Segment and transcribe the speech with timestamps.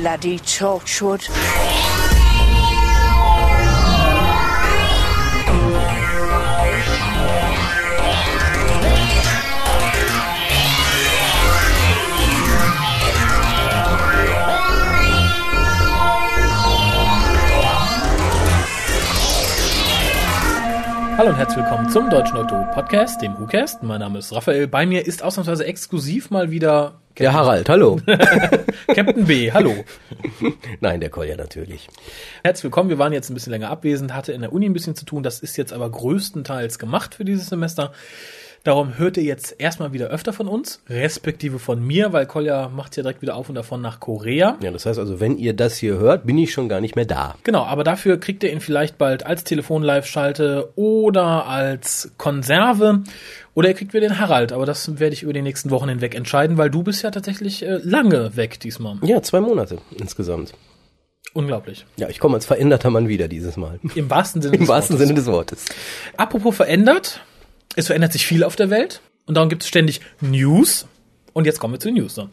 [0.00, 2.09] bloody Torchwood.
[21.20, 23.82] Hallo und herzlich willkommen zum Deutschen Auto Podcast, dem WhoCast.
[23.82, 24.66] Mein Name ist Raphael.
[24.66, 28.00] Bei mir ist ausnahmsweise exklusiv mal wieder Der Harald, hallo.
[28.86, 29.52] Captain B.
[29.52, 29.84] Hallo.
[30.80, 31.88] Nein, der Kolja natürlich.
[32.42, 32.88] Herzlich willkommen.
[32.88, 35.22] Wir waren jetzt ein bisschen länger abwesend, hatte in der Uni ein bisschen zu tun.
[35.22, 37.92] Das ist jetzt aber größtenteils gemacht für dieses Semester.
[38.62, 42.94] Darum hört ihr jetzt erstmal wieder öfter von uns, respektive von mir, weil Kolja macht
[42.94, 44.58] ja direkt wieder auf und davon nach Korea.
[44.62, 47.06] Ja, das heißt also, wenn ihr das hier hört, bin ich schon gar nicht mehr
[47.06, 47.36] da.
[47.42, 53.02] Genau, aber dafür kriegt ihr ihn vielleicht bald als Telefon-Live-Schalte oder als Konserve.
[53.54, 56.14] Oder ihr kriegt wieder den Harald, aber das werde ich über die nächsten Wochen hinweg
[56.14, 58.98] entscheiden, weil du bist ja tatsächlich äh, lange weg diesmal.
[59.02, 60.52] Ja, zwei Monate insgesamt.
[61.32, 61.86] Unglaublich.
[61.96, 63.78] Ja, ich komme als veränderter Mann wieder dieses Mal.
[63.94, 65.08] Im wahrsten Sinne Im wahrsten Wortes.
[65.08, 65.64] Sinne des Wortes.
[66.16, 67.20] Apropos verändert,
[67.76, 70.86] es verändert sich viel auf der Welt und darum gibt es ständig News.
[71.32, 72.14] Und jetzt kommen wir zu den News.
[72.14, 72.28] So.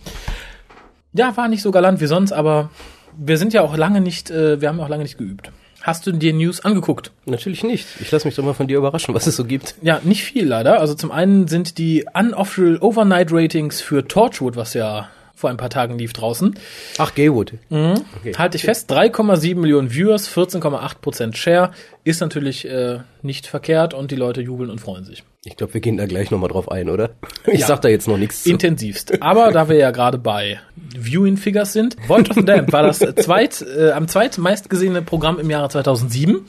[1.14, 2.72] Ja, war nicht so galant wie sonst, aber
[3.18, 5.52] wir sind ja auch lange nicht, äh, wir haben ja auch lange nicht geübt.
[5.82, 7.12] Hast du dir News angeguckt?
[7.26, 7.88] Natürlich nicht.
[8.02, 9.76] Ich lasse mich doch mal von dir überraschen, was es so gibt.
[9.82, 10.80] Ja, nicht viel leider.
[10.82, 15.70] Also zum einen sind die Unofficial Overnight Ratings für Torchwood, was ja vor ein paar
[15.70, 16.58] Tagen lief draußen,
[16.98, 17.54] Ach, Gaywood.
[17.70, 18.34] Okay.
[18.38, 21.72] halte ich fest, 3,7 Millionen Viewers, 14,8% Share,
[22.04, 25.24] ist natürlich äh, nicht verkehrt und die Leute jubeln und freuen sich.
[25.46, 27.12] Ich glaube, wir gehen da gleich nochmal drauf ein, oder?
[27.46, 27.68] Ich Ja.
[27.68, 28.50] sag da jetzt noch nichts zu.
[28.50, 29.22] Intensivst.
[29.22, 30.60] Aber da wir ja gerade bei
[30.98, 35.50] Viewing Figures sind, Void of the Damned war das zweit, äh, am zweitmeistgesehene Programm im
[35.52, 36.46] Jahre 2007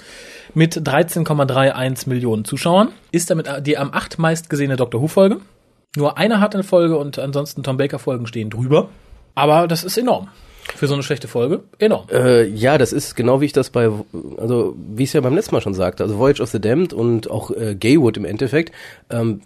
[0.54, 2.88] mit 13,31 Millionen Zuschauern.
[3.12, 5.40] Ist damit die am acht meistgesehene Doctor Who-Folge.
[5.96, 8.88] Nur einer hat eine Folge und ansonsten Tom Baker-Folgen stehen drüber.
[9.34, 10.28] Aber das ist enorm.
[10.74, 12.06] Für so eine schlechte Folge enorm.
[12.10, 13.90] Äh, ja, das ist genau wie ich das bei,
[14.36, 16.92] also wie ich es ja beim letzten Mal schon sagte, also Voyage of the Damned
[16.92, 18.74] und auch äh, Gaywood im Endeffekt,
[19.08, 19.40] ähm,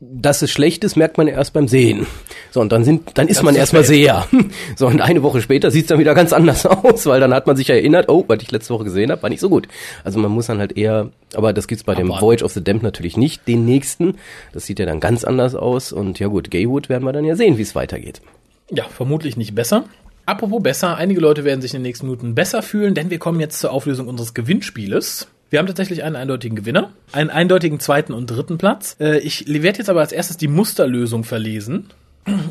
[0.00, 2.06] dass es schlecht ist, merkt man ja erst beim Sehen.
[2.50, 3.84] So, und dann sind, dann ist Das man ist erstmal.
[3.84, 4.26] Seher.
[4.76, 7.46] So, und eine Woche später sieht es dann wieder ganz anders aus, weil dann hat
[7.46, 9.68] man sich ja erinnert, oh, was ich letzte Woche gesehen habe, war nicht so gut.
[10.04, 12.24] Also man muss dann halt eher, aber das gibt's bei dem Abwarten.
[12.24, 14.16] Voyage of the Damned natürlich nicht, den nächsten.
[14.52, 15.92] Das sieht ja dann ganz anders aus.
[15.92, 18.22] Und ja gut, Gaywood werden wir dann ja sehen, wie es weitergeht.
[18.70, 19.84] Ja, vermutlich nicht besser.
[20.24, 23.40] Apropos besser, einige Leute werden sich in den nächsten Minuten besser fühlen, denn wir kommen
[23.40, 25.28] jetzt zur Auflösung unseres Gewinnspieles.
[25.50, 28.96] Wir haben tatsächlich einen eindeutigen Gewinner, einen eindeutigen zweiten und dritten Platz.
[29.00, 31.86] Äh, Ich werde jetzt aber als erstes die Musterlösung verlesen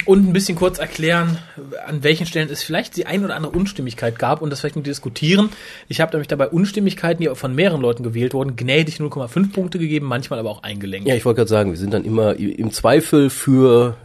[0.05, 1.37] und ein bisschen kurz erklären,
[1.85, 4.85] an welchen Stellen es vielleicht die ein oder andere Unstimmigkeit gab und das vielleicht mit
[4.85, 5.49] diskutieren.
[5.87, 10.05] Ich habe nämlich dabei Unstimmigkeiten, die von mehreren Leuten gewählt wurden, gnädig 0,5 Punkte gegeben,
[10.07, 11.07] manchmal aber auch eingelenkt.
[11.07, 13.95] Ja, ich wollte gerade sagen, wir sind dann immer im Zweifel für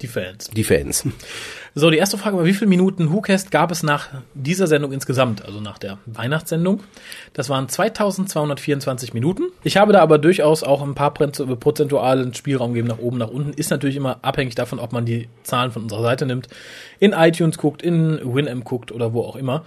[0.00, 0.50] Die Fans.
[0.50, 1.04] die Fans.
[1.76, 5.44] So, die erste Frage war, wie viele Minuten WhoCast gab es nach dieser Sendung insgesamt,
[5.44, 6.84] also nach der Weihnachtssendung?
[7.32, 9.46] Das waren 2224 Minuten.
[9.64, 13.28] Ich habe da aber durchaus auch ein paar Prozentu- prozentualen Spielraum gegeben nach oben, nach
[13.28, 13.52] unten.
[13.54, 16.46] Ist natürlich immer abhängig davon, ob man die Zahlen von unserer Seite nimmt,
[17.00, 19.64] in iTunes guckt, in Winamp guckt oder wo auch immer.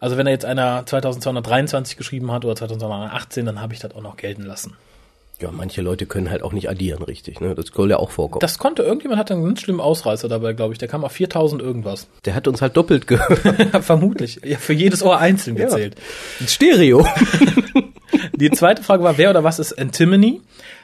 [0.00, 4.02] Also wenn da jetzt einer 2223 geschrieben hat oder 2218, dann habe ich das auch
[4.02, 4.76] noch gelten lassen.
[5.40, 7.40] Ja, manche Leute können halt auch nicht addieren, richtig.
[7.40, 7.54] Ne?
[7.54, 8.40] Das soll ja auch vorkommen.
[8.40, 10.78] Das konnte, irgendjemand hatte einen ganz schlimmen Ausreißer dabei, glaube ich.
[10.78, 12.08] Der kam auf 4000 irgendwas.
[12.24, 13.38] Der hat uns halt doppelt gehört.
[13.84, 14.40] Vermutlich.
[14.44, 15.66] Ja, für jedes Ohr einzeln Ja.
[15.66, 15.94] gezählt.
[16.44, 17.06] Stereo.
[18.36, 20.40] Die zweite Frage war, wer oder was ist Antimony?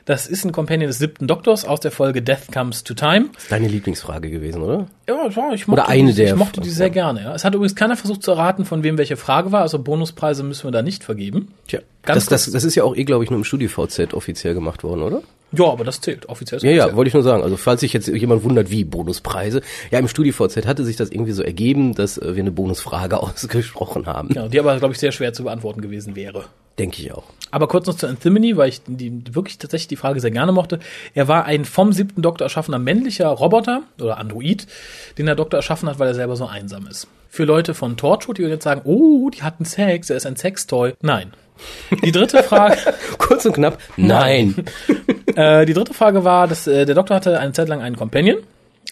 [0.07, 3.31] Das ist ein Companion des siebten Doktors aus der Folge Death Comes to Time.
[3.49, 4.87] Deine Lieblingsfrage gewesen, oder?
[5.09, 7.23] Ja, ja ich mochte, Oder eine die, ich der- mochte die sehr gerne.
[7.23, 7.35] Ja.
[7.35, 9.63] Es hat übrigens keiner versucht zu erraten, von wem welche Frage war.
[9.63, 11.55] Also Bonuspreise müssen wir da nicht vergeben.
[11.69, 11.81] Tja.
[12.03, 14.85] Ganz Das, das, das ist ja auch eh, glaube ich, nur im StudiVZ offiziell gemacht
[14.85, 15.23] worden, oder?
[15.53, 16.29] Ja, aber das zählt.
[16.29, 17.43] Offiziell ist Ja, ja, wollte ich nur sagen.
[17.43, 19.63] Also falls sich jetzt jemand wundert, wie Bonuspreise.
[19.91, 24.07] Ja, im StudiVZ hatte sich das irgendwie so ergeben, dass äh, wir eine Bonusfrage ausgesprochen
[24.07, 24.29] haben.
[24.29, 26.45] Genau, die aber, glaube ich, sehr schwer zu beantworten gewesen wäre.
[26.79, 27.23] Denke ich auch.
[27.53, 30.81] Aber kurz noch zu Anthony, weil ich die, wirklich tatsächlich die Frage sehr gerne mochte.
[31.15, 34.67] Er war ein vom siebten Doktor erschaffener männlicher Roboter oder Android,
[35.19, 37.07] den der Doktor erschaffen hat, weil er selber so einsam ist.
[37.29, 40.95] Für Leute von Torchwood, die jetzt sagen, oh, die hatten Sex, er ist ein Sextoy.
[41.01, 41.33] Nein.
[42.05, 42.77] Die dritte Frage,
[43.19, 43.79] Kurz und knapp.
[43.97, 44.65] Nein.
[45.37, 48.39] äh, die dritte Frage war, dass äh, der Doktor hatte eine Zeit lang einen Companion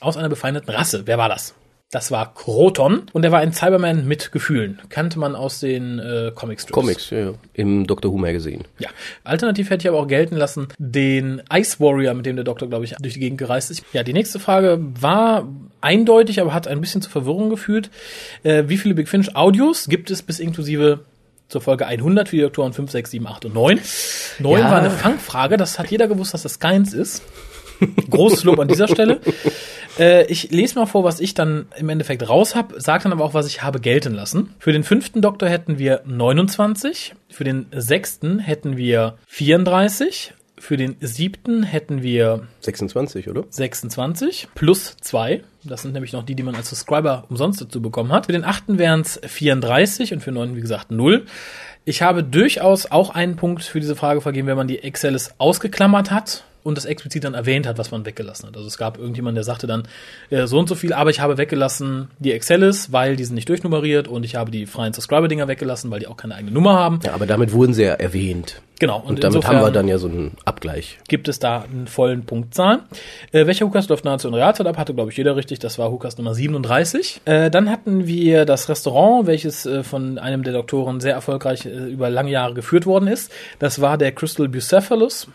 [0.01, 1.03] aus einer befeindeten Rasse.
[1.05, 1.55] Wer war das?
[1.93, 4.81] Das war Kroton und er war ein Cyberman mit Gefühlen.
[4.89, 6.73] Kannte man aus den äh, Comicstrips.
[6.73, 7.35] Comics, ja, ja.
[7.53, 8.11] Im Dr.
[8.11, 8.63] Who Magazine.
[8.79, 8.89] Ja.
[9.25, 12.87] Alternativ hätte ich aber auch gelten lassen, den Ice Warrior, mit dem der Doktor, glaube
[12.87, 13.85] ich, durch die Gegend gereist ist.
[13.93, 15.47] Ja, die nächste Frage war
[15.83, 17.91] eindeutig, aber hat ein bisschen zur Verwirrung geführt.
[18.43, 21.01] Äh, wie viele Big Finish Audios gibt es bis inklusive
[21.51, 23.79] zur Folge 100 für die Doktoren 5, 6, 7, 8 und 9?
[24.39, 24.71] 9 Ja.
[24.71, 27.23] war eine Fangfrage, das hat jeder gewusst, dass das keins ist.
[28.11, 29.21] Großes Lob an dieser Stelle.
[29.99, 33.25] Äh, ich lese mal vor, was ich dann im Endeffekt raus habe, sage dann aber
[33.25, 34.55] auch, was ich habe gelten lassen.
[34.59, 40.97] Für den fünften Doktor hätten wir 29, für den sechsten hätten wir 34, für den
[41.01, 43.45] siebten hätten wir 26, oder?
[43.51, 45.43] 26 plus zwei.
[45.65, 48.27] Das sind nämlich noch die, die man als Subscriber umsonst dazu bekommen hat.
[48.27, 51.27] Für den achten wären es 34 und für den neunten, wie gesagt, 0.
[51.85, 56.13] Ich habe durchaus auch einen Punkt für diese Frage vergeben, wenn man die Excelis ausgeklammert
[56.13, 58.57] hat und das explizit dann erwähnt hat, was man weggelassen hat.
[58.57, 59.89] Also es gab irgendjemand, der sagte dann
[60.31, 63.49] äh, so und so viel, aber ich habe weggelassen die Excelis, weil die sind nicht
[63.49, 67.01] durchnummeriert und ich habe die freien Subscriber-Dinger weggelassen, weil die auch keine eigene Nummer haben.
[67.03, 68.63] Ja, aber damit wurden sie ja erwähnt.
[68.83, 68.99] Genau.
[68.99, 70.99] Und, damit haben wir dann ja so einen Abgleich.
[71.07, 72.81] Gibt es da einen vollen Punktzahl.
[73.31, 74.77] Äh, welcher Hukas läuft nahezu in Realzeit ab?
[74.77, 75.61] Hatte, glaube ich, jeder richtig.
[75.61, 77.21] Das war Hukas Nummer 37.
[77.25, 82.11] Äh, dann hatten wir das Restaurant, welches äh, von einem der Doktoren sehr erfolgreich über
[82.11, 83.33] lange Jahre geführt worden ist.
[83.59, 85.29] Das war der Crystal Bucephalus.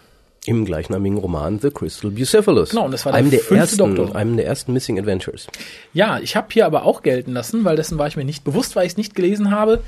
[0.45, 2.69] Im gleichnamigen Roman The Crystal Bucephalus.
[2.69, 4.15] Genau, und das war der einem der ersten, Doktor.
[4.15, 5.47] einem der ersten Missing Adventures.
[5.93, 8.75] Ja, ich habe hier aber auch gelten lassen, weil dessen war ich mir nicht bewusst,
[8.75, 9.81] weil ich es nicht gelesen habe.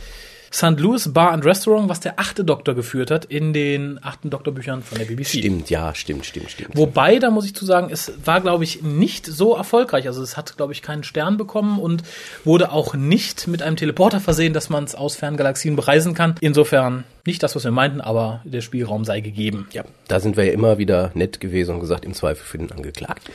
[0.51, 0.79] St.
[0.79, 4.97] Louis Bar and Restaurant, was der achte Doktor geführt hat in den achten Doktorbüchern von
[4.97, 5.27] der BBC.
[5.27, 6.75] Stimmt, ja, stimmt, stimmt, stimmt.
[6.75, 10.07] Wobei, da muss ich zu sagen, es war, glaube ich, nicht so erfolgreich.
[10.07, 12.03] Also es hat, glaube ich, keinen Stern bekommen und
[12.43, 16.35] wurde auch nicht mit einem Teleporter versehen, dass man es aus Ferngalaxien bereisen kann.
[16.41, 19.67] Insofern nicht das, was wir meinten, aber der Spielraum sei gegeben.
[19.71, 22.71] ja, da sind wir ja immer wieder nett gewesen und gesagt, im Zweifel für den
[22.71, 23.33] Angeklagten.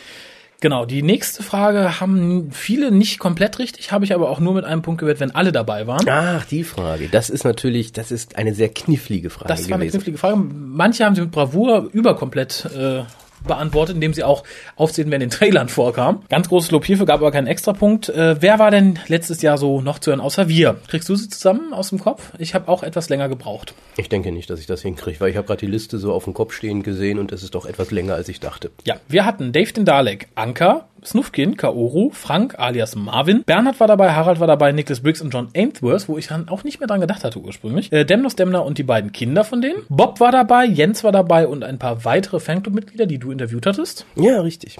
[0.64, 4.64] Genau, die nächste Frage haben viele nicht komplett richtig, habe ich aber auch nur mit
[4.64, 6.08] einem Punkt gewählt, wenn alle dabei waren.
[6.08, 7.10] Ach, die Frage.
[7.10, 9.98] Das ist natürlich, das ist eine sehr knifflige Frage Das war eine gewesen.
[9.98, 10.36] knifflige Frage.
[10.38, 13.02] Manche haben sie mit Bravour überkomplett äh,
[13.44, 14.44] beantwortet, indem sie auch
[14.76, 16.22] aufzählen, wer in den Trailern vorkam.
[16.28, 18.08] Ganz großes Lob hierfür, gab aber keinen Extrapunkt.
[18.08, 20.76] Äh, wer war denn letztes Jahr so noch zu hören, außer wir?
[20.88, 22.32] Kriegst du sie zusammen aus dem Kopf?
[22.38, 23.74] Ich habe auch etwas länger gebraucht.
[23.96, 26.24] Ich denke nicht, dass ich das hinkriege, weil ich habe gerade die Liste so auf
[26.24, 28.70] dem Kopf stehen gesehen und es ist doch etwas länger, als ich dachte.
[28.84, 34.12] Ja, wir hatten Dave den Dalek, Anka, Snufkin, Kaoru, Frank alias Marvin, Bernhard war dabei,
[34.12, 37.00] Harald war dabei, Nicholas Briggs und John Ainsworth, wo ich dann auch nicht mehr dran
[37.00, 37.92] gedacht hatte ursprünglich.
[37.92, 39.82] Äh, Demnos Demner und die beiden Kinder von denen.
[39.88, 44.06] Bob war dabei, Jens war dabei und ein paar weitere Fanclub-Mitglieder, die du interviewt hattest.
[44.16, 44.78] Ja, richtig.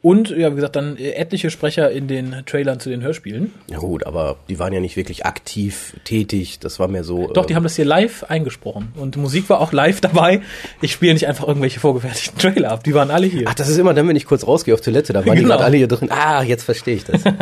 [0.00, 3.52] Und, ja, wie gesagt, dann äh, etliche Sprecher in den Trailern zu den Hörspielen.
[3.68, 6.60] Ja gut, aber die waren ja nicht wirklich aktiv tätig.
[6.60, 7.26] Das war mehr so.
[7.32, 8.92] Doch, die äh, haben das hier live eingesprochen.
[8.96, 10.40] Und Musik war auch live dabei.
[10.80, 12.84] Ich spiele nicht einfach irgendwelche vorgefertigten Trailer ab.
[12.84, 13.46] Die waren alle hier.
[13.48, 15.54] Ach, das ist immer dann, wenn ich kurz rausgehe auf Toilette, da waren die Genau.
[15.54, 16.10] gerade alle hier drin.
[16.12, 17.22] Ah, jetzt verstehe ich das.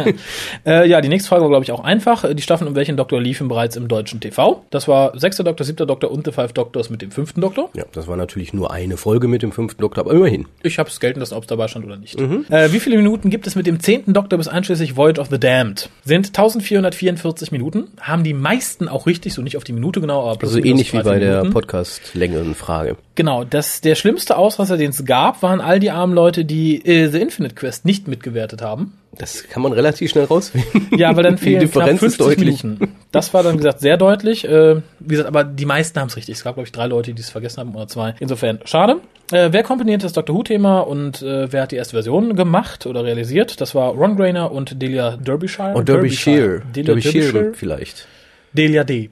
[0.65, 2.33] Äh, ja, die nächste Frage war, glaube ich, auch einfach.
[2.35, 4.65] Die Staffeln um welchen Doktor liefen bereits im deutschen TV.
[4.71, 7.71] Das war sechster Doktor, siebter Doktor und The Five Doctors mit dem fünften Doktor.
[7.75, 10.47] ja, das war natürlich nur eine Folge mit dem fünften Doktor, aber immerhin.
[10.63, 12.19] Ich habe es gelten lassen, ob es dabei stand oder nicht.
[12.49, 15.39] Äh, wie viele Minuten gibt es mit dem zehnten Doktor bis einschließlich Voyage of the
[15.39, 15.89] Damned?
[16.05, 17.89] Sind 1444 Minuten.
[18.01, 20.93] Haben die meisten auch richtig, so nicht auf die Minute genau, aber plus Also ähnlich
[20.93, 21.53] wie 13 bei der Minuten.
[21.53, 22.97] Podcast-Längenfrage.
[23.17, 27.09] Genau, das, der schlimmste Ausrasser, den es gab, waren all die armen Leute, die äh,
[27.09, 28.93] The Infinite Quest nicht mitgewertet haben.
[29.19, 30.91] Das kann man relativ schnell rausfinden.
[30.99, 32.63] Ja, weil dann Die fehlen Differenz knapp ist 50 deutlich.
[32.63, 32.95] Minuten.
[33.13, 34.45] Das war dann, wie gesagt, sehr deutlich.
[34.47, 36.37] Äh, wie gesagt, aber die meisten haben es richtig.
[36.37, 38.15] Es gab, glaube ich, drei Leute, die es vergessen haben oder zwei.
[38.21, 38.97] Insofern, schade.
[39.33, 43.03] Äh, wer komponiert das Doctor Who-Thema und äh, wer hat die erste Version gemacht oder
[43.05, 43.61] realisiert?
[43.63, 45.73] Das war Ron Grainer und Delia Derbyshire.
[45.75, 46.61] Und Derbyshire.
[46.75, 47.55] Delia Derbyshire Derbyshire.
[47.55, 48.07] vielleicht.
[48.53, 49.09] Delia D.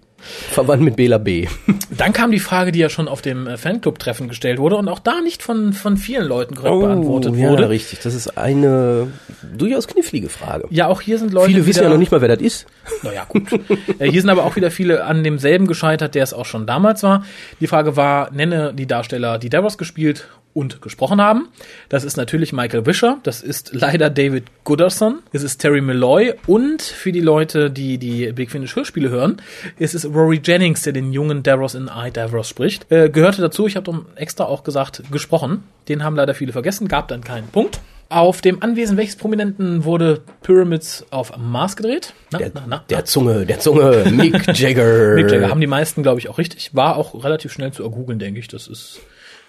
[0.51, 1.47] Verwandt mit Bela B.
[1.91, 4.99] Dann kam die Frage, die ja schon auf dem äh, Fanclub-Treffen gestellt wurde und auch
[4.99, 7.69] da nicht von, von vielen Leuten korrekt beantwortet Oh, ja, wurde.
[7.69, 8.01] richtig.
[8.01, 9.09] Das ist eine
[9.57, 10.67] durchaus knifflige Frage.
[10.71, 11.49] Ja, auch hier sind Leute.
[11.49, 12.67] Viele wissen wieder- ja noch nicht mal, wer das ist.
[13.03, 13.53] Naja, gut.
[13.99, 17.03] äh, hier sind aber auch wieder viele an demselben gescheitert, der es auch schon damals
[17.03, 17.25] war.
[17.61, 21.49] Die Frage war, nenne die Darsteller, die Davos gespielt und gesprochen haben.
[21.89, 26.81] Das ist natürlich Michael Wisher, das ist leider David Gooderson, es ist Terry Malloy und
[26.81, 29.43] für die Leute, die die Big Finish Hörspiele hören,
[29.79, 32.91] es ist Rory Jennings, der den jungen Davros in I, Davros spricht.
[32.91, 35.65] Äh, gehörte dazu, ich habe darum extra auch gesagt, gesprochen.
[35.89, 37.81] Den haben leider viele vergessen, gab dann keinen Punkt.
[38.11, 42.13] Auf dem Anwesen welches Prominenten wurde Pyramids auf Mars gedreht?
[42.31, 45.15] Na, Der, na, na, der Zunge, der Zunge, Mick Jagger.
[45.17, 46.75] Mick Jagger haben die meisten, glaube ich, auch richtig.
[46.75, 48.47] War auch relativ schnell zu ergoogeln, denke ich.
[48.47, 49.01] Das ist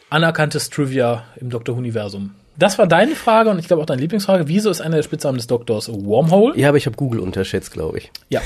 [0.09, 2.31] anerkanntes Trivia im Doktor-Universum.
[2.57, 4.47] Das war deine Frage und ich glaube auch deine Lieblingsfrage.
[4.47, 6.57] Wieso ist einer der Spitznamen des Doktors Wormhole?
[6.57, 8.11] Ja, aber ich habe Google unterschätzt, glaube ich.
[8.29, 8.39] Ja.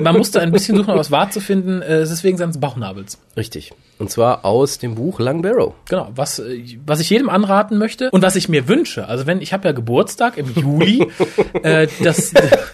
[0.00, 1.82] Man musste ein bisschen suchen, um was wahr zu finden.
[1.82, 3.18] Äh, Es ist wegen seines Bauchnabels.
[3.36, 3.72] Richtig.
[3.98, 5.74] Und zwar aus dem Buch Lang Barrow.
[5.88, 9.08] Genau, was, äh, was ich jedem anraten möchte und was ich mir wünsche.
[9.08, 11.08] Also wenn, ich habe ja Geburtstag im Juli.
[11.64, 12.32] äh, das,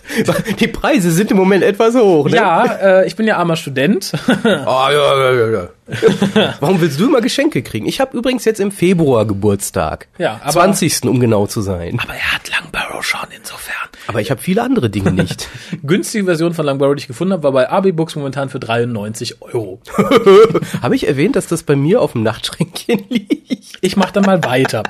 [0.60, 2.36] Die Preise sind im Moment etwas hoch, ne?
[2.36, 4.12] ja, äh, ich bin ja armer Student.
[4.44, 5.68] Ah, ja, ja, ja, ja.
[6.60, 7.86] Warum willst du immer Geschenke kriegen?
[7.86, 10.08] Ich habe übrigens jetzt im Februar Geburtstag.
[10.18, 11.04] Ja, aber- 20.
[11.04, 11.98] um genau zu sein.
[12.02, 13.74] Aber er hat Langbarrow schon insofern.
[14.06, 15.48] Aber ich habe viele andere Dinge nicht.
[15.82, 19.42] Günstige Version von Langbarrow, die ich gefunden habe, war bei AB Books momentan für 93
[19.42, 19.80] Euro.
[20.82, 23.78] habe ich erwähnt, dass das bei mir auf dem Nachtschränkchen liegt?
[23.80, 24.82] Ich mache dann mal weiter.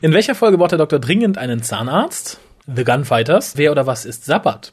[0.00, 2.40] In welcher Folge braucht der Doktor dringend einen Zahnarzt?
[2.66, 3.56] The Gunfighters.
[3.56, 4.72] Wer oder was ist Sabbat?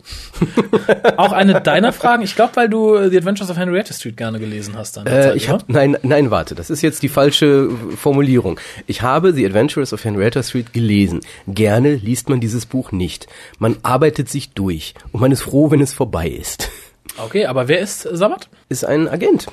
[1.17, 2.23] Auch eine deiner Fragen.
[2.23, 4.95] Ich glaube, weil du The Adventures of Henrietta Street gerne gelesen hast.
[4.95, 8.59] Dann äh, ich hab, nein, nein, warte, das ist jetzt die falsche Formulierung.
[8.87, 11.19] Ich habe The Adventures of Henrietta Street gelesen.
[11.47, 13.27] Gerne liest man dieses Buch nicht.
[13.59, 16.69] Man arbeitet sich durch und man ist froh, wenn es vorbei ist.
[17.17, 18.47] Okay, aber wer ist Sabbat?
[18.69, 19.47] Ist ein Agent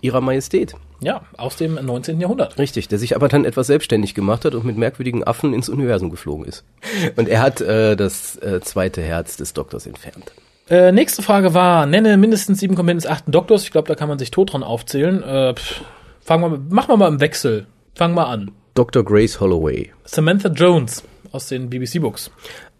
[0.00, 0.74] ihrer Majestät.
[1.00, 2.20] Ja, aus dem 19.
[2.20, 2.58] Jahrhundert.
[2.58, 6.10] Richtig, der sich aber dann etwas selbstständig gemacht hat und mit merkwürdigen Affen ins Universum
[6.10, 6.64] geflogen ist.
[7.16, 10.32] Und er hat äh, das äh, zweite Herz des Doktors entfernt.
[10.70, 13.64] Äh, nächste Frage war, nenne mindestens sieben Komponenten des achten Doktors.
[13.64, 15.22] Ich glaube, da kann man sich tot dran aufzählen.
[15.22, 15.82] Äh, pff,
[16.20, 17.66] fangen wir, machen wir mal im Wechsel.
[17.94, 18.50] Fangen wir an.
[18.74, 19.04] Dr.
[19.04, 19.92] Grace Holloway.
[20.04, 22.30] Samantha Jones aus den BBC-Books.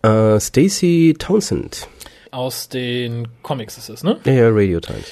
[0.03, 1.89] Äh, Stacey Townsend.
[2.31, 4.19] Aus den Comics ist es, ne?
[4.25, 5.05] Ja, ja, Radio Times.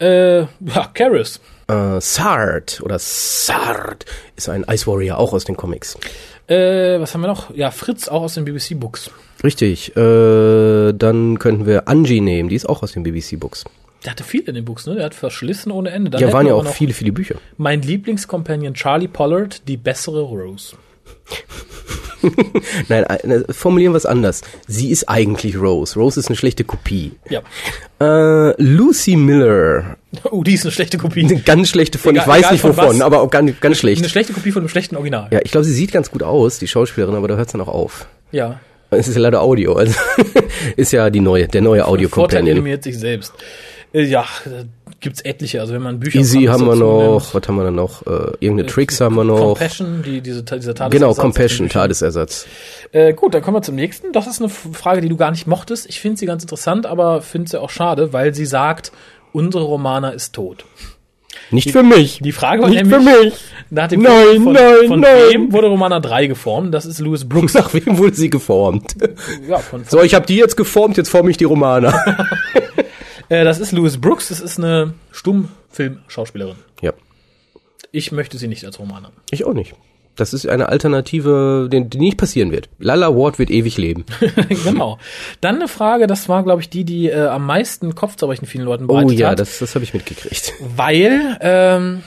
[0.00, 1.40] Äh, ja, Karis.
[1.72, 4.04] Äh, Sard oder Sard
[4.36, 5.96] ist ein Ice Warrior, auch aus den Comics.
[6.46, 7.54] Äh, was haben wir noch?
[7.54, 9.10] Ja, Fritz, auch aus den BBC-Books.
[9.42, 9.96] Richtig.
[9.96, 13.64] Äh, dann könnten wir Angie nehmen, die ist auch aus den BBC-Books.
[14.04, 14.96] Der hatte viel in den Books, ne?
[14.96, 16.10] Der hat verschlissen ohne Ende.
[16.10, 17.36] Dann ja, waren ja auch viele, viele Bücher.
[17.56, 20.76] Mein Lieblingscompanion Charlie Pollard, die bessere Rose.
[22.88, 24.42] Nein, äh, formulieren wir es anders.
[24.66, 25.98] Sie ist eigentlich Rose.
[25.98, 27.12] Rose ist eine schlechte Kopie.
[27.28, 27.42] Ja.
[28.00, 29.96] Äh, Lucy Miller.
[30.30, 31.24] Oh, die ist eine schlechte Kopie.
[31.24, 33.00] Eine ganz schlechte von, egal, ich weiß nicht wovon, was.
[33.00, 34.00] aber auch ganz, ganz schlecht.
[34.00, 35.28] Eine schlechte Kopie von einem schlechten Original.
[35.30, 37.60] Ja, ich glaube, sie sieht ganz gut aus, die Schauspielerin, aber da hört es dann
[37.60, 38.06] auch auf.
[38.30, 38.60] Ja.
[38.90, 39.94] Es ist ja leider Audio, also
[40.76, 43.32] ist ja die neue, der neue audio Vorteil animiert sich selbst.
[43.92, 44.24] Äh, ja,
[45.00, 45.60] gibt's etliche.
[45.60, 48.06] Also wenn man Bücher Easy haben wir noch, was haben wir da noch?
[48.06, 49.54] Äh, irgendeine äh, Tricks haben wir noch.
[49.54, 50.92] Compassion, die, diese, dieser Tadesersatz.
[50.92, 52.46] Genau, Compassion, Tadesersatz.
[52.92, 54.12] Äh, gut, dann kommen wir zum nächsten.
[54.12, 55.88] Das ist eine Frage, die du gar nicht mochtest.
[55.88, 58.92] Ich finde sie ganz interessant, aber finde sie auch schade, weil sie sagt,
[59.32, 60.64] unsere Romana ist tot.
[61.50, 62.20] Nicht die, für mich.
[62.22, 63.34] Die Frage war nicht nämlich, für mich.
[63.70, 65.12] Nach dem nein, von, nein, von nein.
[65.30, 66.72] wem wurde Romana 3 geformt?
[66.72, 67.54] Das ist Louis Brooks.
[67.54, 68.94] Nach wem wurde sie geformt?
[69.48, 71.94] Ja, von, von so, ich habe die jetzt geformt, jetzt forme ich die Romana.
[73.32, 76.56] Äh, das ist Louis Brooks, das ist eine Stummfilmschauspielerin.
[76.82, 76.92] Ja.
[77.90, 79.16] Ich möchte sie nicht als Roman haben.
[79.30, 79.74] Ich auch nicht.
[80.16, 82.68] Das ist eine Alternative, die, die nicht passieren wird.
[82.78, 84.04] Lala Ward wird ewig leben.
[84.64, 84.98] genau.
[85.40, 88.86] Dann eine Frage, das war, glaube ich, die, die äh, am meisten Kopfzerbrechen vielen Leuten
[88.86, 89.16] bereitet hat.
[89.16, 90.52] Oh ja, hat, das, das habe ich mitgekriegt.
[90.76, 92.02] Weil, ähm,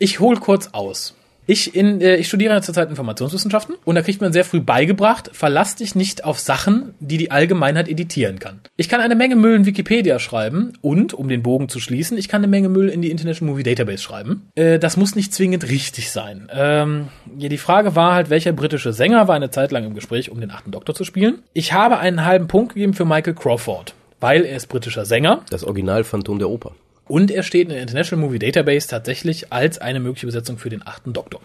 [0.00, 1.14] ich hol kurz aus.
[1.48, 5.76] Ich, in, äh, ich studiere zurzeit Informationswissenschaften und da kriegt man sehr früh beigebracht, verlass
[5.76, 8.60] dich nicht auf Sachen, die die Allgemeinheit editieren kann.
[8.76, 12.28] Ich kann eine Menge Müll in Wikipedia schreiben und, um den Bogen zu schließen, ich
[12.28, 14.50] kann eine Menge Müll in die International Movie Database schreiben.
[14.56, 16.50] Äh, das muss nicht zwingend richtig sein.
[16.52, 20.30] Ähm, ja, die Frage war halt, welcher britische Sänger war eine Zeit lang im Gespräch,
[20.30, 21.38] um den achten Doktor zu spielen.
[21.54, 25.40] Ich habe einen halben Punkt gegeben für Michael Crawford, weil er ist britischer Sänger.
[25.48, 26.72] Das Original Phantom der Oper.
[27.08, 30.86] Und er steht in der International Movie Database tatsächlich als eine mögliche Besetzung für den
[30.86, 31.40] achten Doktor.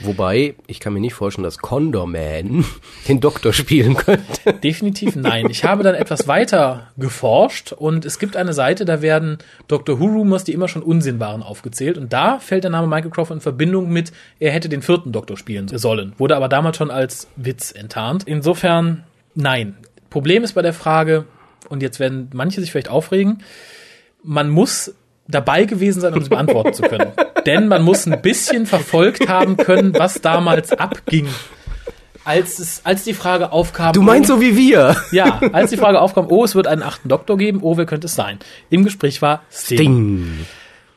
[0.00, 2.64] Wobei, ich kann mir nicht vorstellen, dass Condor Man
[3.08, 4.52] den Doktor spielen könnte.
[4.62, 5.46] Definitiv nein.
[5.50, 10.06] Ich habe dann etwas weiter geforscht und es gibt eine Seite, da werden Doctor Who
[10.06, 11.96] Rumors, die immer schon Unsinn waren, aufgezählt.
[11.96, 15.36] Und da fällt der Name Michael Crawford in Verbindung mit, er hätte den vierten Doktor
[15.36, 16.12] spielen sollen.
[16.18, 18.24] Wurde aber damals schon als Witz enttarnt.
[18.26, 19.04] Insofern,
[19.34, 19.76] nein.
[20.10, 21.24] Problem ist bei der Frage,
[21.68, 23.42] und jetzt werden manche sich vielleicht aufregen,
[24.22, 24.94] man muss
[25.28, 27.12] dabei gewesen sein, um sie beantworten zu können.
[27.46, 31.28] Denn man muss ein bisschen verfolgt haben können, was damals abging.
[32.24, 33.92] Als, es, als die Frage aufkam.
[33.92, 34.96] Du meinst oh, so wie wir?
[35.12, 38.06] Ja, als die Frage aufkam, oh, es wird einen achten Doktor geben, oh, wer könnte
[38.06, 38.38] es sein?
[38.70, 39.78] Im Gespräch war Sting.
[39.78, 40.46] Sting.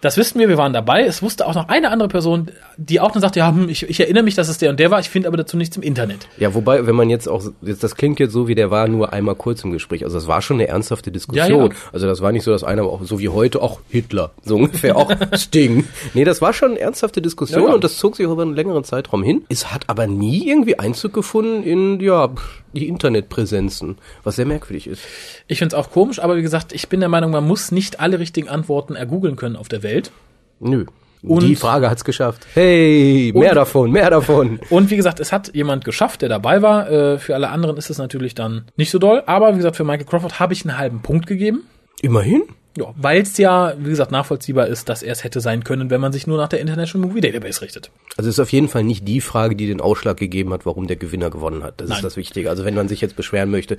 [0.01, 1.06] Das wissen wir, wir waren dabei.
[1.06, 4.00] Es wusste auch noch eine andere Person, die auch dann sagte, ja, hm, ich, ich
[4.00, 6.27] erinnere mich, dass es der und der war, ich finde aber dazu nichts im Internet.
[6.38, 9.12] Ja, wobei, wenn man jetzt auch, jetzt, das klingt jetzt so, wie der war nur
[9.12, 10.04] einmal kurz im Gespräch.
[10.04, 11.60] Also das war schon eine ernsthafte Diskussion.
[11.60, 11.74] Ja, ja.
[11.92, 14.96] Also das war nicht so, dass einer auch so wie heute auch Hitler, so ungefähr
[14.96, 15.86] auch Sting.
[16.13, 18.84] Nee, das war schon eine ernsthafte Diskussion ja, und das zog sich über einen längeren
[18.84, 19.46] Zeitraum hin.
[19.50, 22.30] Es hat aber nie irgendwie Einzug gefunden in, ja,
[22.79, 25.01] die Internetpräsenzen, was sehr merkwürdig ist.
[25.48, 28.00] Ich finde es auch komisch, aber wie gesagt, ich bin der Meinung, man muss nicht
[28.00, 30.12] alle richtigen Antworten ergoogeln können auf der Welt.
[30.60, 30.86] Nö.
[31.24, 32.46] Und die Frage hat's geschafft.
[32.53, 34.60] Hey, mehr und, davon, mehr davon.
[34.69, 36.89] Und wie gesagt, es hat jemand geschafft, der dabei war.
[36.89, 39.24] Äh, für alle anderen ist es natürlich dann nicht so doll.
[39.25, 41.63] Aber wie gesagt, für Michael Crawford habe ich einen halben Punkt gegeben.
[42.01, 42.43] Immerhin.
[42.77, 46.00] Ja, weil es ja, wie gesagt, nachvollziehbar ist, dass er es hätte sein können, wenn
[46.00, 47.89] man sich nur nach der International Movie Database richtet.
[48.17, 50.86] Also es ist auf jeden Fall nicht die Frage, die den Ausschlag gegeben hat, warum
[50.86, 51.81] der Gewinner gewonnen hat.
[51.81, 51.98] Das Nein.
[51.98, 52.51] ist das Wichtige.
[52.51, 53.77] Also wenn man sich jetzt beschweren möchte,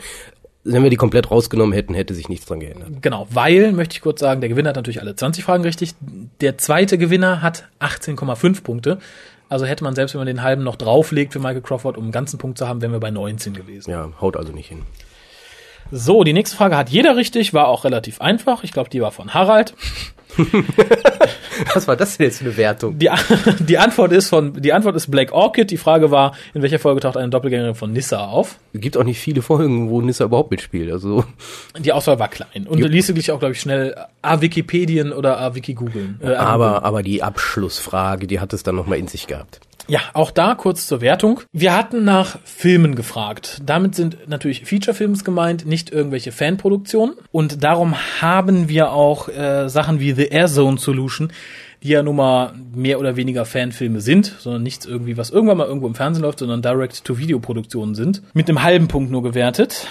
[0.65, 2.89] wenn wir die komplett rausgenommen hätten, hätte sich nichts dran geändert.
[3.01, 5.95] Genau, weil, möchte ich kurz sagen, der Gewinner hat natürlich alle 20 Fragen richtig.
[6.41, 8.99] Der zweite Gewinner hat 18,5 Punkte.
[9.49, 12.13] Also hätte man selbst, wenn man den halben noch drauflegt für Michael Crawford, um einen
[12.13, 13.91] ganzen Punkt zu haben, wären wir bei 19 gewesen.
[13.91, 14.83] Ja, haut also nicht hin.
[15.91, 18.65] So, die nächste Frage hat jeder richtig, war auch relativ einfach.
[18.65, 19.75] Ich glaube, die war von Harald.
[21.75, 22.99] Was war das denn jetzt für eine Wertung?
[22.99, 23.11] Die,
[23.61, 25.71] die Antwort ist von, die Antwort ist Black Orchid.
[25.71, 28.59] Die Frage war, in welcher Folge taucht eine Doppelgängerin von Nissa auf?
[28.73, 30.93] Es gibt auch nicht viele Folgen, wo Nissa überhaupt mitspielt.
[30.93, 31.25] Also
[31.79, 32.67] Die Auswahl war klein.
[32.67, 36.21] Und du ließ sich auch, glaube ich, schnell A Wikipedien oder A Wiki googeln.
[36.23, 39.61] Äh, aber, aber die Abschlussfrage, die hat es dann nochmal in sich gehabt.
[39.91, 41.41] Ja, auch da kurz zur Wertung.
[41.51, 43.63] Wir hatten nach Filmen gefragt.
[43.65, 47.15] Damit sind natürlich Feature-Films gemeint, nicht irgendwelche Fanproduktionen.
[47.33, 51.33] Und darum haben wir auch äh, Sachen wie The Air Zone Solution,
[51.83, 55.67] die ja nun mal mehr oder weniger Fanfilme sind, sondern nichts irgendwie, was irgendwann mal
[55.67, 59.87] irgendwo im Fernsehen läuft, sondern Direct-to-Video-Produktionen sind, mit einem halben Punkt nur gewertet.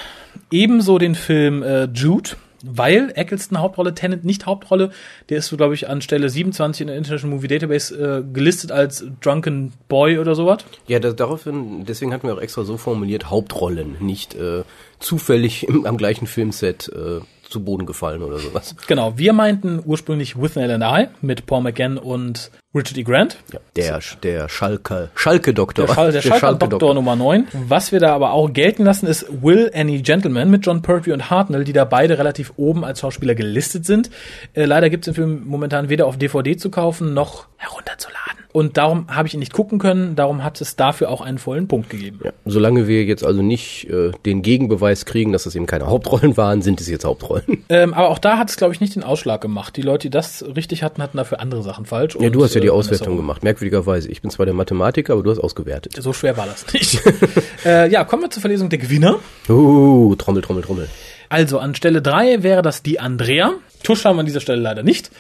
[0.52, 2.32] Ebenso den Film äh, Jude,
[2.70, 4.92] weil Eccleston Hauptrolle, Tennant nicht Hauptrolle.
[5.30, 8.72] Der ist so, glaube ich, an Stelle 27 in der International Movie Database äh, gelistet
[8.72, 10.66] als Drunken Boy oder sowas.
[10.88, 14.64] Ja, das, daraufhin, deswegen hatten wir auch extra so formuliert, Hauptrollen, nicht äh,
[15.00, 18.76] zufällig im, am gleichen Filmset äh, zu Boden gefallen oder sowas.
[18.88, 23.04] Genau, wir meinten ursprünglich With Nell and I mit Paul McGann und Richard E.
[23.04, 23.38] Grant.
[23.54, 25.86] Ja, der, der Schalke, Schalke-Doktor.
[25.86, 27.48] Der, Schal der Schalke-Doktor Nummer 9.
[27.68, 31.30] Was wir da aber auch gelten lassen, ist Will Any Gentleman mit John Pertwee und
[31.30, 34.10] Hartnell, die da beide relativ oben als Schauspieler gelistet sind.
[34.54, 38.38] Äh, leider gibt es den Film momentan weder auf DVD zu kaufen, noch herunterzuladen.
[38.58, 41.68] Und darum habe ich ihn nicht gucken können, darum hat es dafür auch einen vollen
[41.68, 42.22] Punkt gegeben.
[42.24, 46.38] Ja, solange wir jetzt also nicht äh, den Gegenbeweis kriegen, dass es eben keine Hauptrollen
[46.38, 47.64] waren, sind es jetzt Hauptrollen.
[47.70, 49.78] Ähm, aber auch da hat es, glaube ich, nicht den Ausschlag gemacht.
[49.78, 52.18] Die Leute, die das richtig hatten, hatten dafür andere Sachen falsch.
[52.20, 54.10] Ja, du hast ja die Auswertung gemacht, merkwürdigerweise.
[54.10, 55.96] Ich bin zwar der Mathematiker, aber du hast ausgewertet.
[56.00, 57.02] So schwer war das nicht.
[57.66, 59.20] äh, ja, kommen wir zur Verlesung der Gewinner.
[59.50, 60.90] Uh, Trommel, Trommel, Trommel.
[61.30, 63.54] Also an Stelle drei wäre das die Andrea.
[63.84, 65.12] Tusch haben wir an dieser Stelle leider nicht.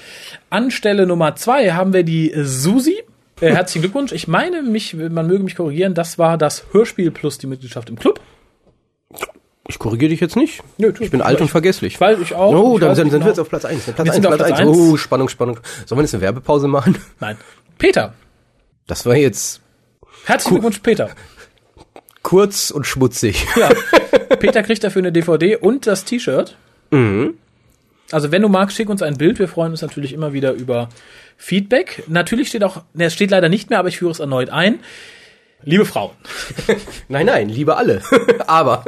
[0.49, 3.03] An Stelle Nummer zwei haben wir die Susi.
[3.41, 4.11] Äh, herzlichen Glückwunsch.
[4.13, 7.97] Ich meine, mich, man möge mich korrigieren, das war das Hörspiel plus die Mitgliedschaft im
[7.97, 8.19] Club.
[9.67, 10.63] Ich korrigiere dich jetzt nicht.
[10.77, 11.99] Nö, ich bin alt und vergesslich.
[11.99, 12.53] Weil ich auch.
[12.53, 13.29] Oh, ich dann sind, sind wir genau.
[13.29, 13.83] jetzt auf Platz 1.
[13.83, 14.69] Platz Wir sind auf Platz eins.
[14.69, 15.59] Oh, Spannung, Spannung.
[15.85, 16.97] Sollen wir jetzt eine Werbepause machen?
[17.19, 17.37] Nein.
[17.77, 18.13] Peter.
[18.87, 19.61] Das war jetzt
[20.25, 21.09] Herzlichen Glückwunsch, Peter.
[22.23, 23.45] kurz und schmutzig.
[23.57, 23.69] Ja.
[24.39, 26.55] Peter kriegt dafür eine DVD und das T-Shirt.
[26.91, 27.35] Mhm.
[28.11, 29.37] Also wenn du magst, schick uns ein Bild.
[29.39, 30.87] Wir freuen uns natürlich immer wieder über
[31.35, 32.03] Feedback.
[32.07, 34.79] Natürlich steht auch, ne, es steht leider nicht mehr, aber ich führe es erneut ein.
[35.63, 36.11] Liebe Frauen,
[37.09, 38.01] Nein, nein, lieber alle.
[38.47, 38.85] Aber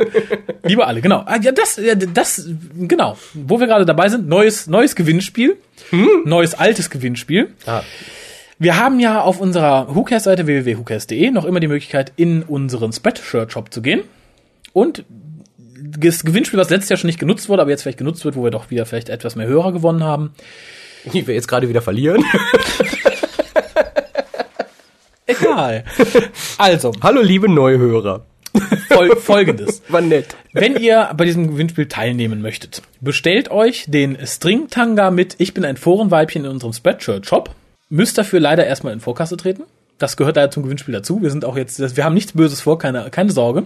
[0.64, 1.24] liebe alle, genau.
[1.26, 3.18] Ah, ja, das, ja, das, genau.
[3.34, 5.58] Wo wir gerade dabei sind, neues, neues Gewinnspiel,
[6.26, 7.50] neues altes Gewinnspiel.
[7.66, 7.82] ah,
[8.60, 13.82] Wir haben ja auf unserer WhoCast-Seite www.whocast.de noch immer die Möglichkeit, in unseren Spreadshirt-Shop zu
[13.82, 14.02] gehen.
[14.72, 15.04] Und
[15.82, 18.44] das Gewinnspiel, was letztes Jahr schon nicht genutzt wurde, aber jetzt vielleicht genutzt wird, wo
[18.44, 20.34] wir doch wieder vielleicht etwas mehr Hörer gewonnen haben.
[21.12, 22.24] die wir jetzt gerade wieder verlieren.
[25.42, 25.84] Egal.
[26.58, 28.26] Also, Hallo, liebe Neuhörer.
[28.90, 29.82] fol folgendes.
[29.90, 30.36] War nett.
[30.54, 35.78] Wenn ihr bei diesem Gewinnspiel teilnehmen möchtet, bestellt euch den String-Tanga mit Ich bin ein
[35.78, 37.54] Forenweibchen in unserem Spreadshirt-Shop.
[37.90, 39.64] Müsst dafür leider erstmal in Vorkasse treten.
[39.98, 41.22] Das gehört leider zum Gewinnspiel dazu.
[41.22, 43.64] Wir sind auch jetzt, wir haben nichts Böses vor, keine, keine Sorge.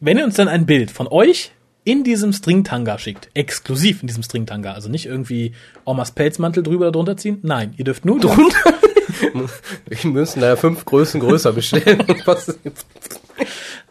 [0.00, 1.50] Wenn ihr uns dann ein Bild von euch
[1.84, 5.52] in diesem Stringtanga schickt, exklusiv in diesem Stringtanga, also nicht irgendwie
[5.84, 8.74] Omas Pelzmantel drüber oder drunter ziehen, nein, ihr dürft nur Drunter?
[9.86, 12.04] Wir müssen da fünf Größen größer bestellen.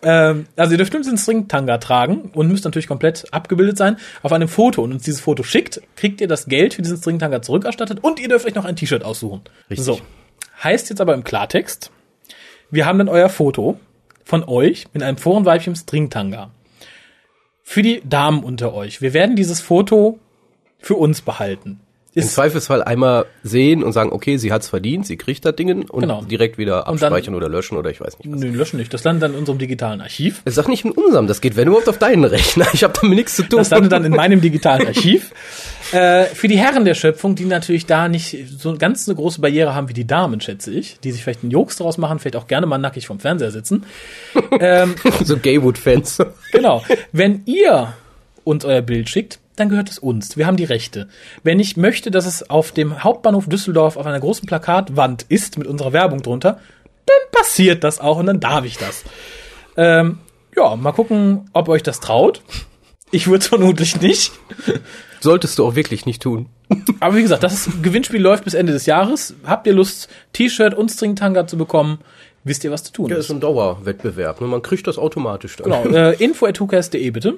[0.03, 4.31] Ähm, also ihr dürft nur diesen String-Tanga tragen und müsst natürlich komplett abgebildet sein auf
[4.31, 8.03] einem Foto und uns dieses Foto schickt, kriegt ihr das Geld für diesen String-Tanga zurückerstattet
[8.03, 9.41] und ihr dürft euch noch ein T-Shirt aussuchen.
[9.69, 9.85] Richtig.
[9.85, 9.99] So.
[10.63, 11.91] Heißt jetzt aber im Klartext,
[12.71, 13.79] wir haben dann euer Foto
[14.23, 16.51] von euch mit einem Forenweibchen String-Tanga.
[17.63, 19.01] Für die Damen unter euch.
[19.01, 20.19] Wir werden dieses Foto
[20.79, 21.79] für uns behalten.
[22.13, 26.01] Im Zweifelsfall einmal sehen und sagen, okay, sie hat's verdient, sie kriegt das Ding und
[26.01, 26.21] Genau.
[26.23, 28.27] direkt wieder Und dann- abspeichern oder löschen oder ich weiß nicht.
[28.27, 28.93] nö, löschen nicht.
[28.93, 30.41] Das landet dann in unserem digitalen Archiv.
[30.45, 32.67] Sag nicht in unserem, das geht wenn überhaupt auf deinen Rechner.
[32.73, 33.59] Ich habe damit nichts zu tun.
[33.59, 35.31] Das landet dann in meinem digitalen Archiv.
[35.93, 39.75] Äh, für die Herren der Schöpfung, die natürlich da nicht so ganz eine große Barriere
[39.75, 42.47] haben wie die Damen, schätze ich, die sich vielleicht einen Jokes draus machen, vielleicht auch
[42.47, 43.83] gerne mal nackig vom Fernseher sitzen.
[44.61, 44.95] ähm,
[45.25, 46.19] so Gaywood-Fans.
[46.53, 46.81] genau.
[47.11, 47.91] Wenn ihr
[48.45, 50.37] uns euer Bild schickt, dann gehört es uns.
[50.37, 51.07] Wir haben die Rechte.
[51.43, 55.67] Wenn ich möchte, dass es auf dem Hauptbahnhof Düsseldorf auf einer großen Plakatwand ist mit
[55.67, 56.59] unserer Werbung drunter,
[57.05, 59.03] dann passiert das auch und dann darf ich das.
[59.77, 60.19] Ähm,
[60.55, 62.41] ja, mal gucken, ob euch das traut.
[63.11, 64.31] Ich würde es vermutlich nicht.
[65.19, 66.47] Solltest du auch wirklich nicht tun.
[66.99, 69.35] Aber wie gesagt, das Gewinnspiel läuft bis Ende des Jahres.
[69.45, 71.99] Habt ihr Lust, T-Shirt und Stringtanga zu bekommen,
[72.43, 73.25] wisst ihr, was zu tun Ja, ist.
[73.25, 74.39] ist ein Dauerwettbewerb.
[74.41, 74.47] Ne?
[74.47, 75.69] Man kriegt das automatisch dann.
[75.83, 76.59] Genau, äh, info at
[76.89, 77.35] bitte.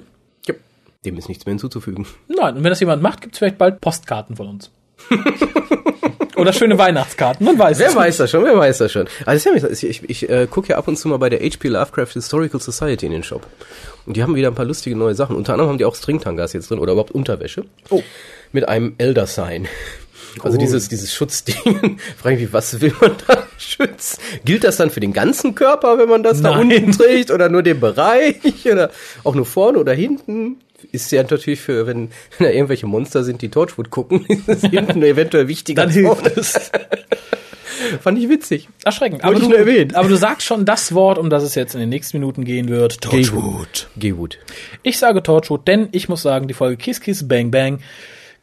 [1.04, 2.06] Dem ist nichts mehr hinzuzufügen.
[2.28, 4.70] Nein, und wenn das jemand macht, gibt es vielleicht bald Postkarten von uns.
[6.36, 7.96] Oder schöne Weihnachtskarten, man weiß Wer es.
[7.96, 9.06] weiß das schon, wer weiß das schon.
[9.24, 12.08] Also ich, ich, ich äh, gucke ja ab und zu mal bei der HP Lovecraft
[12.14, 13.46] Historical Society in den Shop.
[14.04, 15.36] Und die haben wieder ein paar lustige neue Sachen.
[15.36, 17.64] Unter anderem haben die auch Stringtangas jetzt drin oder überhaupt Unterwäsche.
[17.88, 18.02] Oh.
[18.52, 19.68] Mit einem Elder Sign.
[20.40, 20.58] Also Cool.
[20.58, 24.18] dieses, dieses Schutzding, frage ich mich, was will man da schützen?
[24.44, 26.72] Gilt das dann für den ganzen Körper, wenn man das da Nein.
[26.72, 28.36] unten trägt oder nur den Bereich
[28.70, 28.90] oder
[29.22, 30.56] auch nur vorne oder hinten?
[30.92, 35.02] Ist ja natürlich für, wenn, wenn da irgendwelche Monster sind, die Torchwood gucken, ist hinten
[35.02, 35.82] eventuell wichtiger.
[35.82, 36.70] Dann hilft es.
[38.00, 38.68] Fand ich witzig.
[38.84, 39.24] Erschreckend.
[39.24, 39.46] Aber du,
[39.94, 42.68] aber du sagst schon das Wort, um das es jetzt in den nächsten Minuten gehen
[42.68, 43.00] wird.
[43.00, 43.88] Torchwood.
[43.96, 44.38] Gehwood.
[44.82, 47.80] Ich sage Torchwood, denn ich muss sagen, die Folge Kiss Kiss Bang Bang,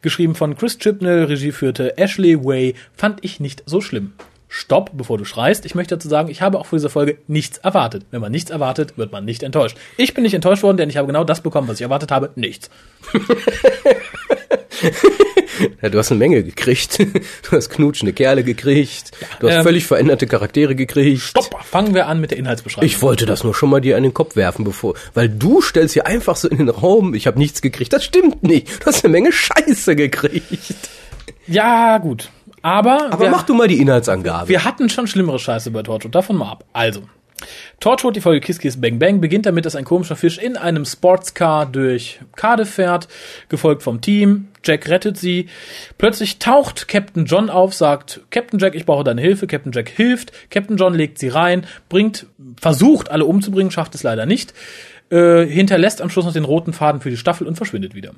[0.02, 4.12] geschrieben von Chris Chibnall, Regie führte Ashley Way, fand ich nicht so schlimm.
[4.54, 5.64] Stopp, bevor du schreist.
[5.64, 8.04] Ich möchte dazu sagen, ich habe auch vor dieser Folge nichts erwartet.
[8.10, 9.78] Wenn man nichts erwartet, wird man nicht enttäuscht.
[9.96, 12.32] Ich bin nicht enttäuscht worden, denn ich habe genau das bekommen, was ich erwartet habe.
[12.36, 12.68] Nichts.
[15.80, 16.98] Ja, du hast eine Menge gekriegt.
[16.98, 19.12] Du hast knutschende Kerle gekriegt.
[19.38, 21.20] Du hast ähm, völlig veränderte Charaktere gekriegt.
[21.20, 22.86] Stopp, fangen wir an mit der Inhaltsbeschreibung.
[22.86, 25.92] Ich wollte das nur schon mal dir an den Kopf werfen, bevor, weil du stellst
[25.92, 27.92] hier einfach so in den Raum, ich habe nichts gekriegt.
[27.92, 28.80] Das stimmt nicht.
[28.80, 30.88] Du hast eine Menge Scheiße gekriegt.
[31.46, 32.30] ja, gut.
[32.62, 34.48] Aber, Aber wir, mach du mal die Inhaltsangabe.
[34.48, 36.14] wir hatten schon schlimmere Scheiße bei Torchwood.
[36.14, 36.64] Davon mal ab.
[36.72, 37.02] Also.
[37.80, 40.84] Torchwood, die Folge Kiss Kiss Bang Bang, beginnt damit, dass ein komischer Fisch in einem
[40.84, 43.08] Sportscar durch Cardiff fährt,
[43.48, 44.48] gefolgt vom Team.
[44.64, 45.48] Jack rettet sie.
[45.98, 49.48] Plötzlich taucht Captain John auf, sagt, Captain Jack, ich brauche deine Hilfe.
[49.48, 50.32] Captain Jack hilft.
[50.50, 52.26] Captain John legt sie rein, bringt,
[52.60, 54.54] versucht alle umzubringen, schafft es leider nicht.
[55.10, 58.12] Äh, hinterlässt am Schluss noch den roten Faden für die Staffel und verschwindet wieder.